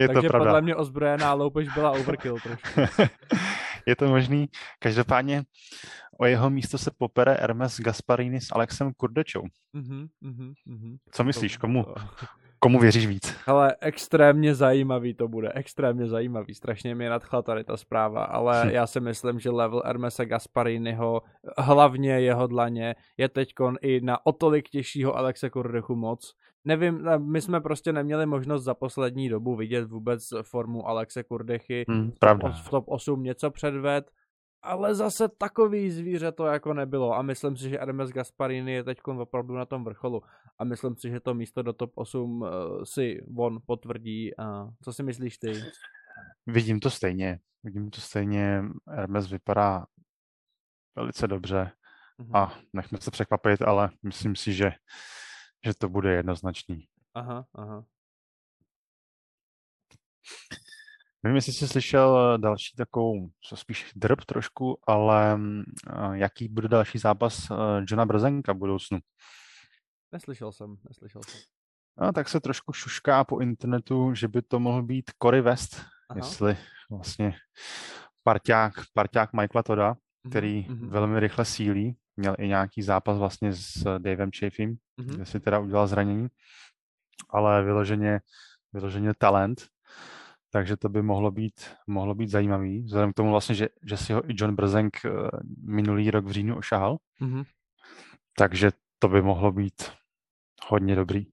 je 0.00 0.08
Takže 0.08 0.22
to 0.22 0.28
pravda. 0.28 0.38
podle 0.38 0.60
mě 0.60 0.76
ozbrojená 0.76 1.34
loupež 1.34 1.68
byla 1.74 1.90
overkill 1.90 2.36
trošku. 2.42 2.80
je 3.86 3.96
to 3.96 4.08
možný. 4.08 4.48
Každopádně 4.78 5.42
o 6.20 6.26
jeho 6.26 6.50
místo 6.50 6.78
se 6.78 6.90
popere 6.98 7.36
Hermes 7.40 7.80
Gasparini 7.80 8.40
s 8.40 8.52
Alexem 8.52 8.92
Kurdečou. 8.96 9.42
Mm-hmm, 9.74 10.08
mm-hmm. 10.22 10.96
Co 11.10 11.24
myslíš, 11.24 11.56
komu, 11.56 11.86
komu 12.58 12.78
věříš 12.78 13.06
víc? 13.06 13.36
Ale 13.46 13.76
extrémně 13.80 14.54
zajímavý 14.54 15.14
to 15.14 15.28
bude, 15.28 15.52
extrémně 15.54 16.06
zajímavý. 16.06 16.54
Strašně 16.54 16.94
mě 16.94 17.10
nadchla 17.10 17.42
tady 17.42 17.64
ta 17.64 17.76
zpráva, 17.76 18.24
ale 18.24 18.64
hm. 18.64 18.70
já 18.70 18.86
si 18.86 19.00
myslím, 19.00 19.40
že 19.40 19.50
level 19.50 19.82
Hermesa 19.86 20.24
Gaspariniho, 20.24 21.22
hlavně 21.58 22.20
jeho 22.20 22.46
dlaně, 22.46 22.94
je 23.16 23.28
teď 23.28 23.52
i 23.80 24.00
na 24.00 24.26
otolik 24.26 24.68
těžšího 24.68 25.16
Alexe 25.16 25.50
Kurdechu 25.50 25.96
moc. 25.96 26.34
Nevím, 26.64 27.08
my 27.18 27.40
jsme 27.40 27.60
prostě 27.60 27.92
neměli 27.92 28.26
možnost 28.26 28.64
za 28.64 28.74
poslední 28.74 29.28
dobu 29.28 29.56
vidět 29.56 29.84
vůbec 29.90 30.28
formu 30.42 30.88
Alexe 30.88 31.22
Kurdechy. 31.22 31.84
Hmm, 31.88 32.12
pravda. 32.18 32.50
V 32.50 32.70
top 32.70 32.84
8 32.88 33.22
něco 33.22 33.50
předved, 33.50 34.10
ale 34.62 34.94
zase 34.94 35.28
takový 35.28 35.90
zvíře 35.90 36.32
to 36.32 36.46
jako 36.46 36.74
nebylo 36.74 37.14
a 37.14 37.22
myslím 37.22 37.56
si, 37.56 37.70
že 37.70 37.78
Hermes 37.78 38.10
Gasparini 38.10 38.72
je 38.72 38.84
teď 38.84 38.98
opravdu 39.06 39.54
na 39.54 39.64
tom 39.64 39.84
vrcholu 39.84 40.22
a 40.58 40.64
myslím 40.64 40.96
si, 40.96 41.10
že 41.10 41.20
to 41.20 41.34
místo 41.34 41.62
do 41.62 41.72
top 41.72 41.92
8 41.94 42.40
uh, 42.40 42.48
eh, 42.48 42.86
si 42.86 43.20
on 43.36 43.60
potvrdí 43.66 44.38
a 44.38 44.68
co 44.84 44.92
si 44.92 45.02
myslíš 45.02 45.38
ty? 45.38 45.52
Vidím 46.46 46.80
to 46.80 46.90
stejně, 46.90 47.40
vidím 47.62 47.90
to 47.90 48.00
stejně, 48.00 48.62
Hermes 48.88 49.30
vypadá 49.30 49.86
velice 50.96 51.26
dobře 51.26 51.72
mhm. 52.18 52.36
a 52.36 52.58
nechme 52.72 53.00
se 53.00 53.10
překvapit, 53.10 53.62
ale 53.62 53.90
myslím 54.02 54.36
si, 54.36 54.52
že, 54.52 54.72
že 55.66 55.74
to 55.78 55.88
bude 55.88 56.12
jednoznačný. 56.12 56.88
Aha, 57.14 57.46
aha. 57.54 57.84
Nevím, 61.22 61.36
jestli 61.36 61.52
jsi 61.52 61.68
slyšel 61.68 62.34
eh, 62.34 62.38
další 62.38 62.76
takovou, 62.76 63.30
co 63.40 63.56
spíš 63.56 63.92
drb 63.96 64.24
trošku, 64.24 64.78
ale 64.86 65.38
eh, 65.38 65.92
jaký 66.12 66.48
bude 66.48 66.68
další 66.68 66.98
zápas 66.98 67.50
eh, 67.50 67.54
Johna 67.88 68.06
Brzenka 68.06 68.52
v 68.52 68.56
budoucnu? 68.56 68.98
Neslyšel 70.12 70.52
jsem, 70.52 70.76
neslyšel 70.88 71.22
jsem. 71.22 71.40
No, 72.00 72.12
tak 72.12 72.28
se 72.28 72.40
trošku 72.40 72.72
šušká 72.72 73.24
po 73.24 73.40
internetu, 73.40 74.14
že 74.14 74.28
by 74.28 74.42
to 74.42 74.60
mohl 74.60 74.82
být 74.82 75.10
Cory 75.22 75.40
West, 75.40 75.82
Aha. 76.08 76.18
jestli 76.18 76.56
vlastně 76.90 77.34
parťák, 78.22 78.72
parťák 78.94 79.32
Michaela 79.32 79.62
Toda, 79.62 79.88
mhm, 79.88 80.30
který 80.30 80.66
mm-hmm. 80.68 80.88
velmi 80.88 81.20
rychle 81.20 81.44
sílí. 81.44 81.96
Měl 82.16 82.34
i 82.38 82.48
nějaký 82.48 82.82
zápas 82.82 83.18
vlastně 83.18 83.52
s 83.52 83.98
Davem 83.98 84.30
Chafim, 84.38 84.76
mm-hmm. 85.00 85.14
kde 85.14 85.26
si 85.26 85.40
teda 85.40 85.58
udělal 85.58 85.86
zranění, 85.86 86.28
ale 87.30 87.64
vyloženě, 87.64 88.20
vyloženě 88.72 89.14
talent 89.18 89.68
takže 90.50 90.76
to 90.76 90.88
by 90.88 91.02
mohlo 91.02 91.30
být, 91.30 91.70
mohlo 91.86 92.14
být 92.14 92.28
zajímavý, 92.28 92.82
vzhledem 92.82 93.12
k 93.12 93.16
tomu 93.16 93.30
vlastně, 93.30 93.54
že, 93.54 93.68
že 93.82 93.96
si 93.96 94.12
ho 94.12 94.30
i 94.30 94.34
John 94.36 94.56
Brzenk 94.56 94.96
eh, 95.04 95.10
minulý 95.64 96.10
rok 96.10 96.24
v 96.24 96.30
říjnu 96.30 96.56
ošahal. 96.56 96.96
Mm-hmm. 97.20 97.44
Takže 98.38 98.70
to 98.98 99.08
by 99.08 99.22
mohlo 99.22 99.52
být 99.52 99.92
hodně 100.68 100.96
dobrý. 100.96 101.26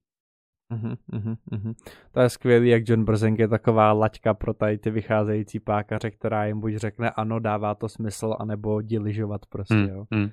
Uhum, 0.70 0.96
uhum, 1.12 1.36
uhum. 1.52 1.74
To 2.12 2.20
je 2.20 2.30
skvělý, 2.30 2.68
jak 2.68 2.88
John 2.88 3.04
Brzenk 3.04 3.38
je 3.38 3.48
taková 3.48 3.92
laťka 3.92 4.34
pro 4.34 4.54
tady 4.54 4.78
ty 4.78 4.90
vycházející 4.90 5.60
pákaře, 5.60 6.10
která 6.10 6.44
jim 6.44 6.60
buď 6.60 6.74
řekne 6.74 7.10
ano, 7.10 7.40
dává 7.40 7.74
to 7.74 7.88
smysl, 7.88 8.36
anebo 8.38 8.80
diližovat 8.80 9.46
prostě, 9.46 9.74
mm, 9.74 9.88
jo. 9.88 10.06
Mm. 10.10 10.30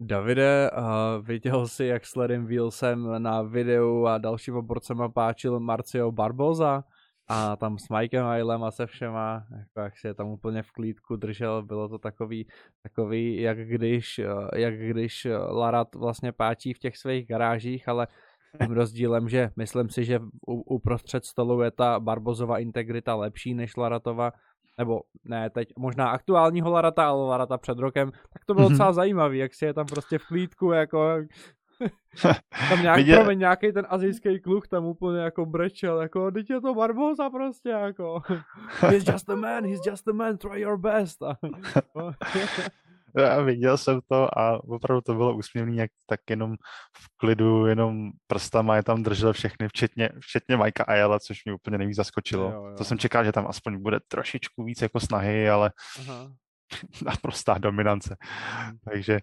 Davide, 0.00 0.70
uh, 0.70 1.26
viděl 1.26 1.68
jsi, 1.68 1.84
jak 1.84 2.06
Sledem 2.06 2.46
Wheelsem 2.46 3.22
na 3.22 3.42
videu 3.42 4.06
a 4.06 4.18
dalšíma 4.18 4.62
borcema 4.62 5.08
páčil 5.08 5.60
Marcio 5.60 6.12
Barboza? 6.12 6.84
A 7.28 7.56
tam 7.56 7.78
s 7.78 7.88
Mikem 7.88 8.26
Hylem 8.26 8.64
a 8.64 8.70
se 8.70 8.86
všema, 8.86 9.46
jako 9.58 9.80
jak 9.80 9.98
si 9.98 10.06
je 10.06 10.14
tam 10.14 10.28
úplně 10.28 10.62
v 10.62 10.72
klídku 10.72 11.16
držel, 11.16 11.62
bylo 11.62 11.88
to 11.88 11.98
takový, 11.98 12.46
takový 12.82 13.40
jak 13.40 13.58
když, 13.58 14.18
eh, 14.18 14.60
jak 14.60 14.78
když 14.78 15.26
Larat 15.50 15.94
vlastně 15.94 16.32
páčí 16.32 16.72
v 16.72 16.78
těch 16.78 16.96
svých 16.96 17.26
garážích, 17.26 17.88
ale 17.88 18.06
tím 18.62 18.70
rozdílem, 18.72 19.28
že 19.28 19.50
myslím 19.56 19.88
si, 19.88 20.04
že 20.04 20.20
uprostřed 20.46 21.24
stolu 21.24 21.62
je 21.62 21.70
ta 21.70 22.00
Barbozova 22.00 22.58
integrita 22.58 23.14
lepší 23.14 23.54
než 23.54 23.76
Laratova, 23.76 24.32
nebo 24.78 25.00
ne 25.24 25.50
teď, 25.50 25.68
možná 25.78 26.10
aktuálního 26.10 26.70
Larata, 26.70 27.08
ale 27.08 27.26
Larata 27.26 27.58
před 27.58 27.78
rokem, 27.78 28.10
tak 28.32 28.44
to 28.44 28.54
bylo 28.54 28.66
mm-hmm. 28.66 28.70
docela 28.70 28.92
zajímavý, 28.92 29.38
jak 29.38 29.54
si 29.54 29.64
je 29.64 29.74
tam 29.74 29.86
prostě 29.86 30.18
v 30.18 30.26
klídku, 30.26 30.72
jako 30.72 31.16
tam 32.68 32.82
nějak, 32.82 32.96
Viděl... 32.96 33.16
promiň, 33.16 33.38
nějaký 33.38 33.72
ten 33.72 33.86
azijský 33.88 34.40
kluk 34.40 34.68
tam 34.68 34.84
úplně 34.84 35.20
jako 35.20 35.46
brečel, 35.46 36.00
jako, 36.00 36.30
teď 36.30 36.50
je 36.50 36.60
to 36.60 36.74
Barbosa 36.74 37.30
prostě, 37.30 37.68
jako. 37.68 38.22
He's 38.80 39.08
just 39.08 39.30
a 39.30 39.34
man, 39.34 39.64
he's 39.64 39.86
just 39.86 40.08
a 40.08 40.12
man, 40.12 40.38
try 40.38 40.60
your 40.60 40.78
best. 40.78 41.18
Já 43.16 43.40
viděl 43.40 43.76
jsem 43.76 44.00
to 44.08 44.38
a 44.38 44.64
opravdu 44.64 45.00
to 45.00 45.14
bylo 45.14 45.36
úsměvný, 45.36 45.76
jak 45.76 45.90
tak 46.06 46.20
jenom 46.30 46.56
v 46.96 47.16
klidu, 47.16 47.66
jenom 47.66 48.10
prstama 48.26 48.76
je 48.76 48.82
tam 48.82 49.02
držel 49.02 49.32
všechny, 49.32 49.68
včetně, 49.68 50.10
včetně 50.20 50.56
Majka 50.56 50.84
Ayala, 50.84 51.18
což 51.18 51.44
mě 51.44 51.54
úplně 51.54 51.78
nejvíc 51.78 51.96
zaskočilo. 51.96 52.50
Jo, 52.50 52.64
jo. 52.64 52.74
To 52.78 52.84
jsem 52.84 52.98
čekal, 52.98 53.24
že 53.24 53.32
tam 53.32 53.46
aspoň 53.46 53.82
bude 53.82 54.00
trošičku 54.08 54.64
víc 54.64 54.82
jako 54.82 55.00
snahy, 55.00 55.50
ale 55.50 55.72
Aha. 55.98 56.32
naprostá 57.04 57.58
dominance. 57.58 58.16
Hmm. 58.20 58.78
Takže 58.84 59.20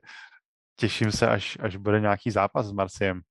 těším 0.76 1.12
se, 1.12 1.28
až, 1.28 1.58
až 1.62 1.76
bude 1.76 2.00
nějaký 2.00 2.32
zápas 2.32 2.66
s 2.66 2.72
Marciem. 2.72 3.22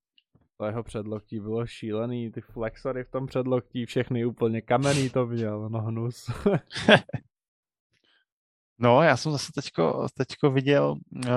To 0.57 0.67
jeho 0.67 0.83
předloktí 0.83 1.41
bylo 1.41 1.67
šílený, 1.67 2.31
ty 2.31 2.41
flexory 2.41 3.05
v 3.05 3.11
tom 3.11 3.27
předloktí, 3.27 3.87
všechny 3.87 4.25
úplně 4.25 4.61
kamenný 4.61 5.11
to 5.11 5.27
měl, 5.27 5.69
no 5.69 5.81
hnus. 5.81 6.31
no, 8.79 9.03
já 9.03 9.17
jsem 9.17 9.33
zase 9.33 9.53
teďko, 9.55 10.07
teďko 10.17 10.51
viděl 10.51 10.93
uh, 10.93 11.31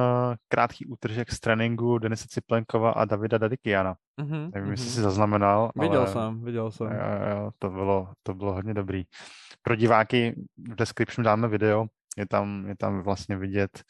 krátký 0.48 0.86
útržek 0.86 1.32
z 1.32 1.40
tréninku 1.40 1.98
Denise 1.98 2.28
Ciplenkova 2.30 2.92
a 2.92 3.06
Davida 3.06 3.38
Dadikiana. 3.38 3.96
Mm-hmm, 4.22 4.52
Nevím, 4.54 4.68
mm-hmm. 4.68 4.72
jestli 4.72 4.90
si 4.90 5.02
zaznamenal. 5.02 5.72
Viděl 5.76 6.02
ale, 6.02 6.14
jsem, 6.14 6.44
viděl 6.44 6.72
jsem. 6.72 6.88
Jo, 6.88 7.30
jo, 7.30 7.52
to, 7.60 7.70
bylo, 7.70 8.14
to 8.24 8.34
bylo 8.34 8.54
hodně 8.54 8.74
dobrý. 8.74 9.04
Pro 9.62 9.76
diváky 9.76 10.46
v 10.58 10.76
descriptionu 10.76 11.26
dáme 11.26 11.48
video, 11.48 11.86
Je 12.18 12.28
tam, 12.28 12.66
je 12.68 12.76
tam 12.76 13.02
vlastně 13.02 13.38
vidět, 13.38 13.84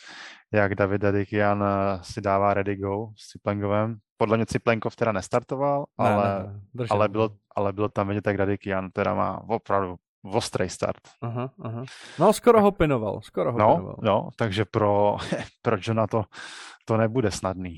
jak 0.52 0.76
David 0.76 1.04
Adikian 1.04 1.64
eh, 1.64 2.00
si 2.04 2.22
dává 2.22 2.54
ready 2.54 2.76
go 2.76 3.08
s 3.18 3.28
Ciplengovem. 3.28 3.98
Podle 4.18 4.38
mě 4.38 4.46
Ciplenkov 4.46 4.96
teda 4.96 5.12
nestartoval, 5.12 5.86
ne, 6.00 6.10
ale, 6.10 6.44
ne, 6.44 6.62
ne, 6.74 6.86
ale, 6.90 7.08
bylo, 7.08 7.30
ale 7.56 7.74
bylo 7.74 7.90
tam 7.90 8.08
vidět, 8.08 8.28
jak 8.28 8.38
Dadikian 8.38 8.92
teda 8.92 9.14
má 9.14 9.42
opravdu 9.50 9.96
ostrý 10.24 10.70
start. 10.70 11.02
Aha, 11.22 11.52
aha. 11.62 11.84
No, 12.20 12.34
skoro 12.34 12.62
ho 12.62 12.72
pinoval, 12.72 13.22
skoro 13.22 13.52
ho 13.52 13.60
no, 13.60 13.76
pinoval. 13.76 13.98
No, 14.02 14.30
takže 14.36 14.66
pro, 14.66 15.18
pro 15.62 15.78
Johna 15.82 16.08
to, 16.08 16.24
to 16.86 16.98
nebude 16.98 17.32
snadný. 17.32 17.78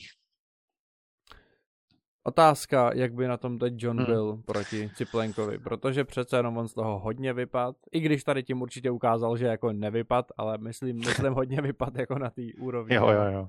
Otázka, 2.23 2.91
jak 2.93 3.13
by 3.13 3.27
na 3.27 3.37
tom 3.37 3.59
teď 3.59 3.73
John 3.77 3.97
hmm. 3.97 4.05
byl 4.05 4.41
proti 4.45 4.89
Ciplenkovi, 4.95 5.59
protože 5.59 6.03
přece 6.03 6.37
jenom 6.37 6.57
on 6.57 6.67
z 6.67 6.73
toho 6.73 6.99
hodně 6.99 7.33
vypad, 7.33 7.75
i 7.91 7.99
když 7.99 8.23
tady 8.23 8.43
tím 8.43 8.61
určitě 8.61 8.91
ukázal, 8.91 9.37
že 9.37 9.45
jako 9.45 9.73
nevypad, 9.73 10.25
ale 10.37 10.57
myslím, 10.57 10.95
myslím 10.95 11.33
hodně 11.33 11.61
vypad 11.61 11.95
jako 11.95 12.19
na 12.19 12.29
té 12.29 12.41
úrovni. 12.59 12.95
Jo, 12.95 13.09
jo, 13.09 13.31
jo. 13.31 13.47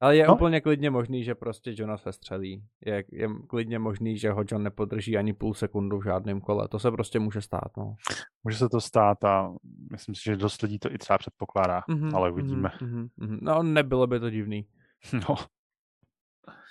Ale 0.00 0.16
je 0.16 0.26
no? 0.26 0.34
úplně 0.34 0.60
klidně 0.60 0.90
možný, 0.90 1.24
že 1.24 1.34
prostě 1.34 1.74
Johna 1.76 1.96
se 1.96 2.12
střelí. 2.12 2.64
Je, 2.86 3.04
je 3.12 3.28
klidně 3.46 3.78
možný, 3.78 4.18
že 4.18 4.30
ho 4.30 4.44
John 4.50 4.62
nepodrží 4.62 5.16
ani 5.16 5.32
půl 5.32 5.54
sekundu 5.54 5.98
v 5.98 6.04
žádném 6.04 6.40
kole. 6.40 6.68
To 6.68 6.78
se 6.78 6.90
prostě 6.90 7.18
může 7.18 7.40
stát, 7.40 7.76
no. 7.76 7.96
Může 8.44 8.58
se 8.58 8.68
to 8.68 8.80
stát 8.80 9.24
a 9.24 9.54
myslím 9.90 10.14
si, 10.14 10.22
že 10.24 10.36
dost 10.36 10.62
lidí 10.62 10.78
to 10.78 10.92
i 10.92 10.98
třeba 10.98 11.18
předpokládá, 11.18 11.80
mm-hmm, 11.80 12.16
ale 12.16 12.30
uvidíme. 12.30 12.68
Mm-hmm, 12.68 13.08
mm-hmm. 13.18 13.38
No, 13.42 13.62
nebylo 13.62 14.06
by 14.06 14.20
to 14.20 14.30
divný. 14.30 14.66
No. 15.28 15.36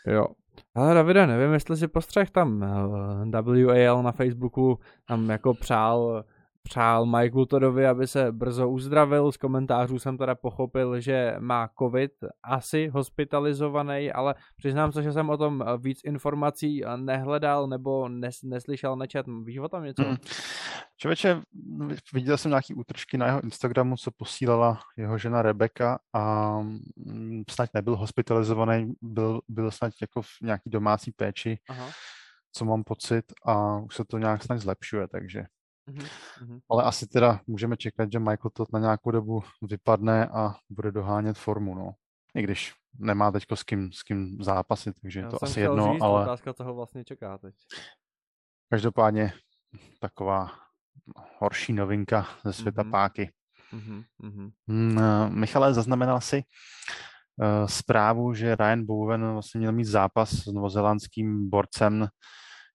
Jo. 0.08 0.28
Ale 0.76 0.94
Davide, 0.94 1.28
nevím, 1.28 1.54
jestli 1.54 1.78
si 1.78 1.88
postřeh 1.88 2.32
tam 2.32 2.64
eh, 2.64 3.42
WAL 3.42 4.04
na 4.04 4.12
Facebooku 4.12 4.80
tam 5.08 5.30
jako 5.30 5.54
přál 5.54 6.24
přál 6.66 7.06
Mike 7.06 7.38
Lutodovi, 7.38 7.88
aby 7.88 8.08
se 8.08 8.32
brzo 8.32 8.70
uzdravil. 8.70 9.32
Z 9.32 9.38
komentářů 9.38 10.00
jsem 10.00 10.18
teda 10.18 10.36
pochopil, 10.36 11.00
že 11.00 11.36
má 11.40 11.70
covid, 11.80 12.12
asi 12.44 12.88
hospitalizovaný, 12.88 14.12
ale 14.12 14.36
přiznám 14.58 14.92
se, 14.92 15.04
že 15.04 15.12
jsem 15.12 15.30
o 15.30 15.38
tom 15.38 15.64
víc 15.78 16.00
informací 16.04 16.82
nehledal 16.96 17.68
nebo 17.68 18.10
nes, 18.10 18.44
neslyšel, 18.44 18.96
nečet. 18.96 19.26
Víš 19.44 19.58
o 19.58 19.70
tom 19.70 19.84
něco? 19.84 20.04
Hmm. 20.04 20.18
Člověče, 20.98 21.42
viděl 22.14 22.38
jsem 22.38 22.50
nějaký 22.50 22.74
útržky 22.74 23.18
na 23.18 23.28
jeho 23.28 23.44
Instagramu, 23.44 23.98
co 23.98 24.12
posílala 24.12 24.80
jeho 24.98 25.18
žena 25.18 25.42
Rebeka 25.42 26.00
a 26.14 26.56
mm, 26.96 27.44
snad 27.50 27.70
nebyl 27.74 27.96
hospitalizovaný, 27.96 28.94
byl, 29.02 29.42
byl 29.48 29.72
snad 29.72 29.94
jako 30.02 30.22
v 30.22 30.30
nějaký 30.42 30.70
domácí 30.70 31.12
péči, 31.12 31.60
Aha. 31.70 31.90
co 32.52 32.66
mám 32.66 32.84
pocit 32.84 33.26
a 33.46 33.80
už 33.80 33.96
se 33.96 34.06
to 34.06 34.18
nějak 34.18 34.44
snad 34.44 34.58
zlepšuje, 34.58 35.08
takže 35.08 35.46
Mm-hmm. 35.90 36.60
Ale 36.70 36.84
asi 36.84 37.08
teda 37.08 37.42
můžeme 37.48 37.78
čekat, 37.78 38.12
že 38.12 38.20
Michael 38.20 38.52
to 38.54 38.66
na 38.74 38.80
nějakou 38.80 39.12
dobu 39.12 39.44
vypadne 39.62 40.28
a 40.28 40.56
bude 40.70 40.92
dohánět 40.92 41.38
formu, 41.38 41.76
no. 41.76 41.92
I 42.36 42.42
když 42.42 42.74
nemá 43.00 43.32
teďko 43.32 43.56
s 43.56 43.64
kým, 43.64 43.92
s 43.92 44.04
kým 44.04 44.38
zápasit, 44.42 45.00
takže 45.02 45.20
je 45.20 45.28
to 45.28 45.44
asi 45.44 45.60
jedno, 45.60 45.94
říct, 45.94 46.02
ale... 46.02 46.24
Otázka, 46.24 46.54
co 46.54 46.64
ho 46.64 46.76
vlastně 46.76 47.04
čeká 47.04 47.38
teď. 47.38 47.56
Každopádně 48.70 49.34
taková 50.00 50.52
horší 51.40 51.74
novinka 51.74 52.28
ze 52.44 52.54
světa 52.54 52.84
mm-hmm. 52.84 52.92
páky. 52.92 53.32
Mm-hmm. 53.74 54.52
Mm, 54.68 55.00
Michale, 55.40 55.74
zaznamenal 55.74 56.22
si 56.22 56.44
uh, 57.38 57.68
zprávu, 57.68 58.34
že 58.34 58.56
Ryan 58.56 58.86
Bowen 58.86 59.32
vlastně 59.32 59.60
měl 59.60 59.72
mít 59.72 59.86
zápas 59.86 60.30
s 60.30 60.46
novozelandským 60.46 61.50
borcem. 61.50 62.08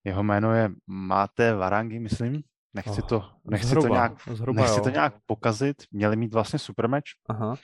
Jeho 0.05 0.23
jméno 0.23 0.55
je 0.55 0.71
Mate 0.87 1.55
Varangi, 1.55 2.01
myslím. 2.01 2.43
Nechci 2.75 3.03
to, 3.03 3.31
nechci 3.45 3.67
zhruba, 3.67 3.89
to, 3.89 3.95
nějak, 3.95 4.13
zhruba, 4.33 4.63
nechci 4.63 4.81
to 4.81 4.91
nějak 4.91 5.15
pokazit. 5.27 5.77
Měli 5.91 6.17
mít 6.17 6.35
vlastně 6.35 6.59
super 6.59 6.89
meč, 6.89 7.05
Aha. 7.29 7.57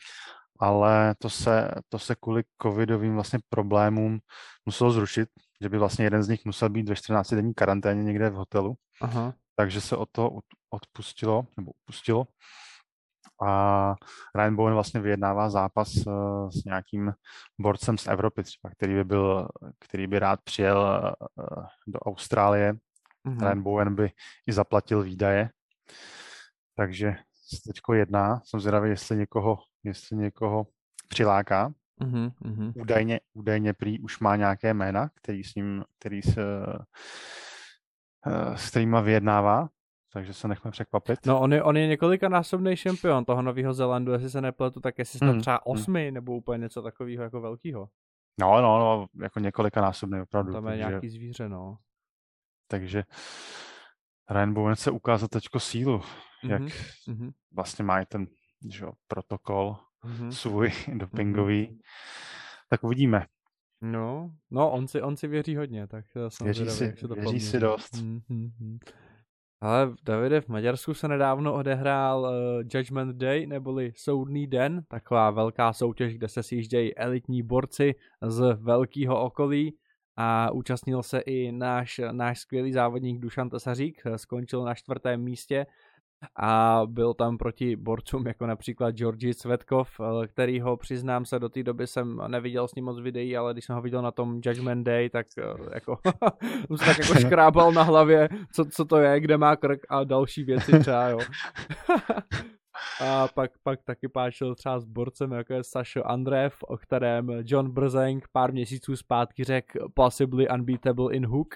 ale 0.59 1.15
to 1.19 1.31
se, 1.31 1.71
to 1.89 1.99
se 1.99 2.15
kvůli 2.15 2.43
covidovým 2.63 3.15
vlastně 3.15 3.39
problémům 3.49 4.19
muselo 4.67 4.91
zrušit, 4.91 5.29
že 5.63 5.69
by 5.69 5.79
vlastně 5.79 6.05
jeden 6.05 6.23
z 6.23 6.29
nich 6.29 6.45
musel 6.45 6.69
být 6.69 6.89
ve 6.89 6.97
14 6.97 7.31
denní 7.31 7.55
karanténě 7.55 8.03
někde 8.03 8.31
v 8.31 8.35
hotelu. 8.35 8.75
Aha. 9.01 9.35
Takže 9.57 9.81
se 9.81 9.97
od 9.97 10.09
toho 10.13 10.41
odpustilo, 10.71 11.47
nebo 11.57 11.73
upustilo. 11.83 12.27
A 13.43 13.95
Ryan 14.35 14.57
Bowen 14.57 14.75
vlastně 14.75 15.01
vyjednává 15.01 15.51
zápas 15.51 15.97
uh, 15.97 16.51
s 16.51 16.65
nějakým 16.65 17.12
borcem 17.61 17.99
z 17.99 18.07
Evropy, 18.07 18.42
třeba, 18.42 18.71
který 18.71 18.95
by 18.95 19.05
byl, 19.05 19.49
který 19.79 20.07
by 20.07 20.19
rád 20.19 20.40
přijel 20.45 21.12
uh, 21.38 21.64
do 21.87 21.99
Austrálie 21.99 22.75
Mm-hmm. 23.27 23.41
Ryan 23.41 23.62
Bowen 23.62 23.95
by 23.95 24.11
i 24.47 24.53
zaplatil 24.53 25.03
výdaje. 25.03 25.51
Takže 26.77 27.17
se 27.49 27.62
teďko 27.67 27.95
jedná. 27.95 28.41
Jsem 28.45 28.61
zvědavý, 28.61 28.91
jestli 28.91 29.17
někoho, 29.17 29.59
jestli 29.85 30.17
někoho 30.17 30.67
přiláká. 31.09 31.73
Mm-hmm. 32.01 32.73
Údajně, 32.75 33.21
údajně 33.35 33.73
prý 33.73 34.01
už 34.01 34.19
má 34.19 34.37
nějaké 34.37 34.75
jména, 34.75 35.11
který 35.15 35.45
s 35.45 35.55
ním, 35.55 35.85
který 35.99 36.23
se, 36.23 36.43
eh, 38.27 38.57
s 38.59 38.71
kterýma 38.71 39.01
vyjednává, 39.01 39.69
takže 40.12 40.35
se 40.35 40.49
nechme 40.49 40.71
překvapit. 40.71 41.27
No 41.27 41.41
on 41.41 41.53
je, 41.53 41.62
on 41.62 41.77
je 41.77 41.87
několikanásobný 41.87 42.77
šampion 42.77 43.25
toho 43.25 43.43
Nového 43.43 43.75
Zelandu, 43.75 44.12
jestli 44.12 44.31
se 44.31 44.41
nepletu, 44.41 44.81
tak 44.81 44.99
jestli 44.99 45.19
snad 45.19 45.33
mm, 45.33 45.41
třeba 45.41 45.57
mm. 45.67 45.73
osmi 45.73 46.09
mm. 46.09 46.15
nebo 46.15 46.37
úplně 46.37 46.62
něco 46.62 46.83
takového 46.83 47.23
jako 47.25 47.41
velkého. 47.41 47.89
No, 48.41 48.62
no, 48.62 48.79
no, 48.79 49.07
jako 49.23 49.41
několikanásobný 49.41 50.21
opravdu. 50.21 50.53
Tam 50.53 50.65
je 50.67 50.71
takže... 50.71 50.89
nějaký 50.89 51.09
zvíře, 51.09 51.49
no. 51.49 51.79
Takže 52.68 53.02
Ryan 54.31 54.55
Bowen 54.55 54.76
se 54.76 54.90
ukázal 54.90 55.29
teďko 55.29 55.61
sílu, 55.61 55.98
mm-hmm. 55.98 56.50
jak 56.50 56.62
mm-hmm. 56.62 57.33
vlastně 57.52 57.85
má 57.85 58.05
ten 58.05 58.26
že, 58.68 58.87
protokol 59.09 59.76
mm-hmm. 60.05 60.29
svůj 60.29 60.72
dopingový. 60.94 61.66
Mm-hmm. 61.66 61.81
Tak 62.70 62.85
uvidíme. 62.85 63.26
No, 63.81 64.31
no 64.50 64.70
on 64.70 64.88
si, 64.88 65.02
on 65.02 65.16
si 65.16 65.26
věří 65.26 65.57
hodně, 65.57 65.87
tak 65.87 66.05
jsem 66.29 66.44
věří 66.44 66.59
zvědavý, 66.59 66.79
si, 66.79 66.85
jak 66.85 66.98
se 66.98 67.09
to 67.09 67.14
věří 67.14 67.40
si 67.40 67.61
dost. 67.61 67.94
Mm-hmm. 67.94 68.79
Ale 69.61 69.94
Davide, 70.02 70.40
v 70.40 70.48
Maďarsku 70.48 70.94
se 70.94 71.09
nedávno 71.09 71.55
odehrál 71.55 72.20
uh, 72.20 72.62
Judgment 72.74 73.16
Day, 73.16 73.46
neboli 73.46 73.92
Soudný 73.96 74.46
den, 74.46 74.83
taková 74.88 75.31
velká 75.31 75.72
soutěž, 75.72 76.14
kde 76.14 76.29
se 76.29 76.42
sjíždějí 76.42 76.96
elitní 76.96 77.42
borci 77.42 77.94
z 78.22 78.57
velkého 78.61 79.22
okolí 79.22 79.79
a 80.16 80.50
účastnil 80.50 81.02
se 81.02 81.18
i 81.18 81.52
náš, 81.52 82.00
náš 82.12 82.40
skvělý 82.40 82.72
závodník 82.72 83.20
Dušan 83.20 83.50
Tesařík, 83.50 84.02
skončil 84.16 84.64
na 84.64 84.74
čtvrtém 84.74 85.20
místě 85.22 85.66
a 86.37 86.83
byl 86.87 87.14
tam 87.14 87.38
proti 87.38 87.76
borcům 87.76 88.26
jako 88.26 88.46
například 88.46 88.90
Georgi 88.90 89.35
Cvetkov, 89.35 90.00
který 90.26 90.61
ho 90.61 90.76
přiznám 90.76 91.24
se 91.24 91.38
do 91.38 91.48
té 91.48 91.62
doby 91.62 91.87
jsem 91.87 92.22
neviděl 92.26 92.68
s 92.68 92.74
ním 92.74 92.85
moc 92.85 93.00
videí, 93.00 93.37
ale 93.37 93.52
když 93.52 93.64
jsem 93.64 93.76
ho 93.76 93.83
viděl 93.83 94.02
na 94.02 94.11
tom 94.11 94.40
Judgment 94.44 94.87
Day, 94.87 95.09
tak 95.11 95.26
eh, 95.38 95.74
jako 95.74 95.98
už 96.68 96.81
tak 96.81 96.98
jako 96.98 97.14
škrábal 97.20 97.72
na 97.72 97.83
hlavě, 97.83 98.29
co, 98.52 98.64
co 98.64 98.85
to 98.85 98.96
je, 98.96 99.20
kde 99.20 99.37
má 99.37 99.57
krk 99.57 99.81
a 99.88 100.05
další 100.05 100.44
věci 100.44 100.79
třeba, 100.79 101.09
jo. 101.09 101.18
A 103.05 103.29
pak, 103.29 103.51
pak 103.62 103.83
taky 103.83 104.09
páčil 104.09 104.55
třeba 104.55 104.81
s 104.81 104.85
borcem, 104.85 105.33
jako 105.33 105.53
je 105.53 105.65
Sašo 105.65 106.07
Andrev, 106.07 106.62
o 106.62 106.77
kterém 106.77 107.29
John 107.45 107.71
Brzenk 107.71 108.29
pár 108.33 108.53
měsíců 108.53 108.97
zpátky 108.97 109.45
řekl 109.45 109.89
possibly 109.95 110.49
unbeatable 110.49 111.15
in 111.15 111.27
hook. 111.27 111.55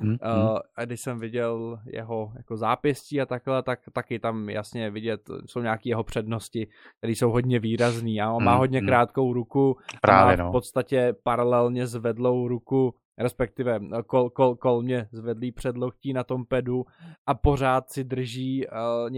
Mm, 0.00 0.10
uh, 0.10 0.58
a 0.76 0.84
když 0.84 1.00
jsem 1.00 1.18
viděl 1.18 1.80
jeho 1.86 2.32
jako 2.36 2.56
zápěstí 2.56 3.20
a 3.20 3.26
takhle, 3.26 3.62
tak 3.62 3.80
taky 3.92 4.18
tam 4.18 4.48
jasně 4.48 4.90
vidět, 4.90 5.30
jsou 5.46 5.60
nějaké 5.60 5.88
jeho 5.88 6.04
přednosti, 6.04 6.68
které 6.98 7.12
jsou 7.12 7.30
hodně 7.30 7.58
výrazný 7.58 8.20
a 8.20 8.32
on 8.32 8.42
mm, 8.42 8.44
má 8.44 8.54
hodně 8.54 8.80
mm. 8.80 8.86
krátkou 8.86 9.32
ruku 9.32 9.76
Právě, 10.00 10.36
má 10.36 10.42
v 10.42 10.46
no. 10.46 10.52
podstatě 10.52 11.14
paralelně 11.22 11.86
zvedlou 11.86 12.48
ruku 12.48 12.94
respektive 13.18 13.80
eh, 13.98 14.02
kol, 14.02 14.30
kol, 14.30 14.56
kol 14.56 14.82
mě 14.82 15.08
zvedlý 15.12 15.52
předloktí 15.52 16.12
na 16.12 16.24
tom 16.24 16.44
pedu 16.44 16.84
a 17.26 17.34
pořád 17.34 17.90
si 17.90 18.04
drží 18.04 18.66
uh, 18.66 19.10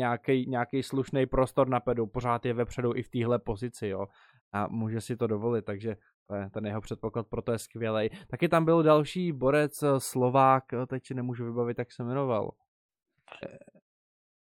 nějaký 0.47 0.83
slušný 0.83 1.27
prostor 1.27 1.69
na 1.69 1.81
pedu, 1.81 2.07
pořád 2.07 2.47
je 2.47 2.55
vepředu 2.55 2.97
i 2.97 3.03
v 3.03 3.09
téhle 3.09 3.39
pozici, 3.39 3.89
jo. 3.89 4.07
A 4.53 4.67
může 4.69 5.01
si 5.01 5.17
to 5.17 5.27
dovolit, 5.27 5.65
takže 5.65 5.97
to 6.27 6.35
ten 6.51 6.67
jeho 6.67 6.81
předpoklad 6.81 7.27
proto 7.27 7.53
je 7.53 7.59
skvělý. 7.59 8.11
Taky 8.29 8.49
tam 8.49 8.65
byl 8.65 8.83
další 8.83 9.33
borec 9.33 9.83
eh, 9.83 10.01
Slovák, 10.01 10.65
teď 10.87 11.07
si 11.07 11.15
nemůžu 11.15 11.45
vybavit, 11.45 11.79
jak 11.79 11.93
se 11.93 12.05
jmenoval 12.05 12.51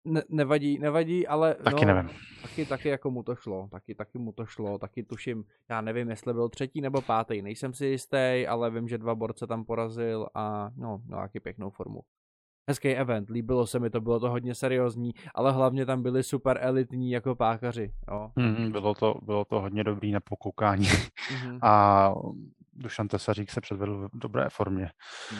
ne, 0.05 0.23
nevadí, 0.29 0.79
nevadí, 0.79 1.27
ale 1.27 1.55
taky 1.55 1.85
no, 1.87 1.95
nevím. 1.95 2.11
Taky, 2.43 2.67
taky 2.67 2.89
jako 2.89 3.11
mu 3.11 3.23
to 3.23 3.35
šlo, 3.35 3.69
taky, 3.71 3.95
taky 3.95 4.19
mu 4.19 4.33
to 4.33 4.47
šlo, 4.47 4.79
taky 4.79 5.03
tuším, 5.03 5.45
já 5.69 5.81
nevím, 5.81 6.11
jestli 6.11 6.33
byl 6.33 6.49
třetí 6.49 6.81
nebo 6.81 7.01
pátý, 7.01 7.43
nejsem 7.43 7.75
si 7.75 7.87
jistý, 7.87 8.47
ale 8.49 8.71
vím, 8.71 8.89
že 8.89 8.99
dva 8.99 9.15
borce 9.15 9.47
tam 9.47 9.65
porazil 9.65 10.27
a 10.35 10.71
no, 10.77 11.01
no 11.07 11.19
jaký 11.19 11.41
pěknou 11.41 11.71
formu. 11.71 12.01
Hezký 12.69 12.89
event, 12.89 13.31
líbilo 13.31 13.67
se 13.67 13.79
mi 13.79 13.91
to, 13.91 14.01
bylo 14.01 14.21
to 14.21 14.31
hodně 14.31 14.55
seriózní, 14.55 15.13
ale 15.35 15.53
hlavně 15.53 15.87
tam 15.87 16.03
byli 16.03 16.23
super 16.23 16.59
elitní 16.61 17.11
jako 17.11 17.35
pákaři. 17.35 17.93
Jo. 18.11 18.31
Mm, 18.37 18.73
bylo, 18.73 18.95
to, 18.95 19.15
bylo 19.23 19.45
to 19.45 19.61
hodně 19.61 19.85
dobrý 19.85 20.13
na 20.13 20.21
pokoukání 20.21 20.87
mm-hmm. 20.87 21.59
a 21.63 22.15
Dušan 22.73 23.09
Tesařík 23.09 23.51
se 23.51 23.61
předvedl 23.61 24.09
v 24.09 24.19
dobré 24.19 24.47
formě. 24.51 24.91
Mm. 25.33 25.39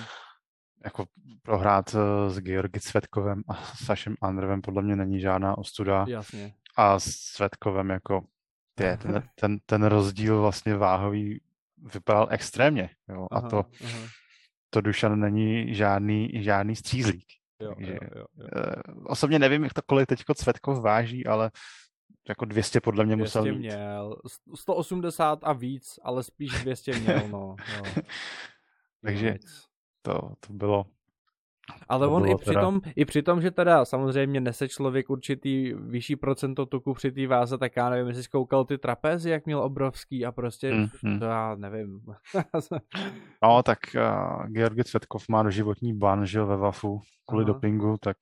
Jako 0.85 1.05
prohrát 1.43 1.95
eh, 1.95 2.31
s 2.31 2.41
Georgi 2.41 2.81
Cvetkovem 2.81 3.43
a 3.49 3.55
Sašem 3.55 4.15
Andrevem 4.21 4.63
podle 4.63 4.83
mě 4.83 4.97
není 4.97 5.21
žádná 5.21 5.59
ostuda. 5.59 6.05
Jasně. 6.09 6.55
A 6.77 6.99
s 6.99 7.07
Cvetkovem 7.07 7.91
jako 7.91 8.25
je, 8.81 8.97
ten, 8.97 9.23
ten, 9.35 9.59
ten 9.67 9.85
rozdíl 9.85 10.41
vlastně 10.41 10.77
váhový 10.77 11.41
vypadal 11.95 12.29
extrémně. 12.31 12.91
Jo? 13.09 13.27
Aha, 13.31 13.47
a 13.47 13.51
to, 13.51 13.65
aha. 13.85 14.09
to 14.71 14.81
Dušan 14.81 15.21
není 15.21 15.75
žádný, 15.75 16.31
žádný 16.35 16.77
střízlík. 16.77 17.27
Jo, 17.61 17.75
Takže, 17.75 17.93
jo, 17.93 17.99
jo, 18.17 18.25
jo. 18.39 18.49
Eh, 18.57 18.83
osobně 19.05 19.39
nevím, 19.39 19.65
jak 19.65 19.73
to 19.73 19.83
kolik 19.87 20.07
teďko 20.07 20.35
Cvetkov 20.35 20.81
váží, 20.81 21.27
ale 21.27 21.51
jako 22.29 22.45
200 22.45 22.81
podle 22.81 23.05
mě 23.05 23.17
200 23.17 23.39
musel 23.39 23.55
měl. 23.55 24.17
180 24.55 25.39
a 25.43 25.53
víc, 25.53 25.99
ale 26.03 26.23
spíš 26.23 26.53
200 26.53 26.99
měl, 26.99 27.29
no. 27.29 27.57
Jo. 27.77 27.83
Takže 29.05 29.39
to, 30.05 30.33
to 30.41 30.53
bylo 30.53 30.87
ale 31.89 32.07
on 32.07 32.29
i 32.29 32.37
při, 32.37 32.53
tom, 32.53 32.81
i 32.97 33.05
při 33.05 33.23
tom, 33.23 33.43
že 33.43 33.51
teda 33.51 33.85
samozřejmě 33.85 34.41
nese 34.41 34.69
člověk 34.69 35.11
určitý 35.11 35.73
vyšší 35.73 36.17
procento 36.17 36.67
tuku 36.67 36.95
při 36.95 37.13
té 37.13 37.27
váze, 37.27 37.59
tak 37.59 37.77
já 37.77 37.91
nevím, 37.91 38.09
jestli 38.09 38.23
zkoukal 38.23 38.65
ty 38.65 38.79
trapezy, 38.79 39.31
jak 39.31 39.47
měl 39.47 39.63
obrovský 39.63 40.27
a 40.27 40.33
prostě, 40.33 40.75
mm, 40.75 40.89
mm. 41.03 41.19
to 41.19 41.25
já 41.25 41.55
nevím. 41.55 42.01
no, 43.43 43.63
tak 43.63 43.79
uh, 43.95 44.47
Georgi 44.47 44.85
Cvetkov 44.85 45.29
má 45.29 45.43
doživotní 45.43 45.99
ban, 45.99 46.27
že 46.27 46.43
ve 46.43 46.57
VAFu 46.57 47.01
kvůli 47.27 47.45
Aha. 47.45 47.53
dopingu, 47.53 47.97
tak 48.01 48.17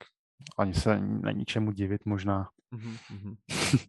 ani 0.58 0.74
se 0.74 1.00
není 1.00 1.44
čemu 1.44 1.72
divit 1.72 2.06
možná. 2.06 2.48
Mm-hmm. 2.72 3.36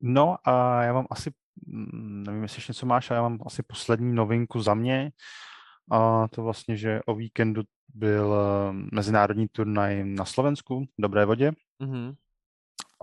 no 0.00 0.36
a 0.44 0.82
já 0.82 0.92
mám 0.92 1.06
asi, 1.10 1.30
mm, 1.66 2.22
nevím, 2.26 2.42
jestli 2.42 2.58
ještě 2.58 2.70
něco 2.70 2.86
máš, 2.86 3.10
ale 3.10 3.18
já 3.18 3.22
mám 3.22 3.38
asi 3.46 3.62
poslední 3.62 4.14
novinku 4.14 4.60
za 4.60 4.74
mě. 4.74 5.12
A 5.90 6.28
to 6.28 6.42
vlastně, 6.42 6.76
že 6.76 7.00
o 7.06 7.14
víkendu 7.14 7.62
byl 7.94 8.34
eh, 8.34 8.72
mezinárodní 8.92 9.48
turnaj 9.48 10.04
na 10.04 10.24
Slovensku, 10.24 10.84
v 10.84 11.02
Dobré 11.02 11.24
vodě. 11.24 11.52
Mm-hmm. 11.82 12.14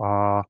A 0.06 0.42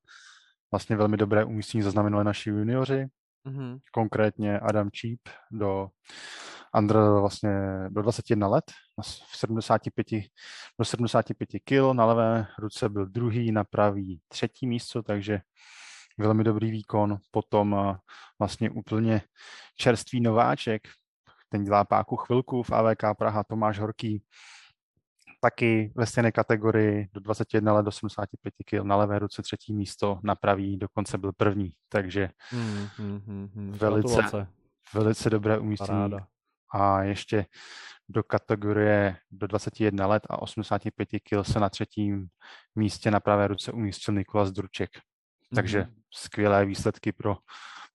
vlastně 0.70 0.96
velmi 0.96 1.16
dobré 1.16 1.44
umístění 1.44 1.82
zaznamenali 1.82 2.24
naši 2.24 2.50
junioři, 2.50 3.06
mm-hmm. 3.46 3.78
konkrétně 3.92 4.60
Adam 4.60 4.90
Číp 4.90 5.20
do 5.50 5.88
Andr 6.74 6.96
vlastně 7.20 7.50
do 7.88 8.02
21 8.02 8.48
let, 8.48 8.64
v 9.30 9.36
75, 9.36 10.06
do 10.78 10.84
75 10.84 11.48
kg, 11.64 11.92
na 11.92 12.04
levé 12.04 12.46
ruce 12.58 12.88
byl 12.88 13.06
druhý, 13.06 13.52
na 13.52 13.64
pravý 13.64 14.20
třetí 14.28 14.66
místo, 14.66 15.02
takže 15.02 15.40
velmi 16.18 16.44
dobrý 16.44 16.70
výkon. 16.70 17.18
Potom 17.30 17.74
eh, 17.74 17.98
vlastně 18.38 18.70
úplně 18.70 19.22
čerstvý 19.76 20.20
nováček, 20.20 20.82
ten 21.52 21.64
dělá 21.64 21.84
páku 21.84 22.16
chvilku 22.16 22.62
v 22.62 22.70
AVK 22.70 23.04
Praha, 23.18 23.44
Tomáš 23.44 23.78
Horký, 23.78 24.22
taky 25.40 25.92
ve 25.94 26.06
stejné 26.06 26.32
kategorii 26.32 27.08
do 27.12 27.20
21 27.20 27.72
let 27.72 27.82
do 27.82 27.90
75 27.90 28.54
kg 28.70 28.84
na 28.84 28.96
levé 28.96 29.18
ruce 29.18 29.42
třetí 29.42 29.72
místo, 29.72 30.20
na 30.22 30.34
pravý 30.34 30.76
dokonce 30.76 31.18
byl 31.18 31.32
první, 31.32 31.72
takže 31.88 32.30
hmm, 32.50 32.88
hmm, 32.96 33.20
hmm, 33.26 33.48
hmm. 33.54 33.72
velice, 33.72 34.46
velice 34.94 35.30
dobré 35.30 35.58
umístění. 35.58 35.88
Paráda. 35.88 36.26
A 36.74 37.02
ještě 37.02 37.46
do 38.08 38.22
kategorie 38.22 39.16
do 39.30 39.46
21 39.46 40.06
let 40.06 40.22
a 40.30 40.42
85 40.42 41.08
kg 41.08 41.46
se 41.46 41.60
na 41.60 41.68
třetím 41.68 42.28
místě 42.74 43.10
na 43.10 43.20
pravé 43.20 43.48
ruce 43.48 43.72
umístil 43.72 44.14
Nikolas 44.14 44.50
Druček. 44.50 44.90
Takže 45.54 45.80
hmm. 45.80 45.94
skvělé 46.10 46.64
výsledky 46.64 47.12
pro, 47.12 47.36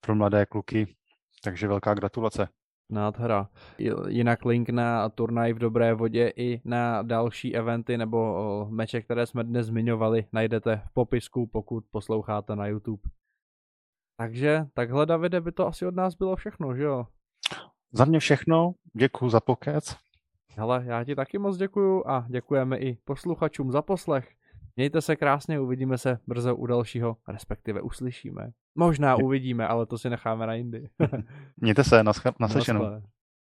pro 0.01 0.15
mladé 0.15 0.45
kluky, 0.45 0.95
takže 1.43 1.67
velká 1.67 1.93
gratulace. 1.93 2.47
Nádhera. 2.89 3.49
Jinak 4.07 4.45
link 4.45 4.69
na 4.69 5.09
turnaj 5.09 5.53
v 5.53 5.59
Dobré 5.59 5.93
vodě 5.93 6.33
i 6.35 6.61
na 6.65 7.01
další 7.01 7.55
eventy 7.55 7.97
nebo 7.97 8.67
meče, 8.69 9.01
které 9.01 9.25
jsme 9.25 9.43
dnes 9.43 9.67
zmiňovali, 9.67 10.25
najdete 10.33 10.81
v 10.85 10.93
popisku, 10.93 11.47
pokud 11.47 11.85
posloucháte 11.91 12.55
na 12.55 12.67
YouTube. 12.67 13.09
Takže 14.17 14.65
takhle, 14.73 15.05
Davide, 15.05 15.41
by 15.41 15.51
to 15.51 15.67
asi 15.67 15.85
od 15.85 15.95
nás 15.95 16.15
bylo 16.15 16.35
všechno, 16.35 16.75
že 16.75 16.83
jo? 16.83 17.07
Za 17.91 18.05
mě 18.05 18.19
všechno, 18.19 18.73
děkuji 18.93 19.29
za 19.29 19.39
pokec. 19.39 19.95
Hele, 20.55 20.83
já 20.85 21.03
ti 21.03 21.15
taky 21.15 21.37
moc 21.37 21.57
děkuju 21.57 22.03
a 22.07 22.25
děkujeme 22.29 22.77
i 22.77 22.95
posluchačům 22.95 23.71
za 23.71 23.81
poslech. 23.81 24.36
Mějte 24.77 25.01
se 25.01 25.15
krásně, 25.15 25.59
uvidíme 25.59 25.97
se 25.97 26.19
brzo 26.27 26.55
u 26.55 26.65
dalšího, 26.65 27.17
respektive 27.27 27.81
uslyšíme. 27.81 28.51
Možná 28.75 29.15
uvidíme, 29.15 29.67
ale 29.67 29.85
to 29.85 29.97
si 29.97 30.09
necháme 30.09 30.47
na 30.47 30.53
jindy. 30.53 30.89
Mějte 31.57 31.83
se, 31.83 32.03
naslyšenou. 32.39 33.01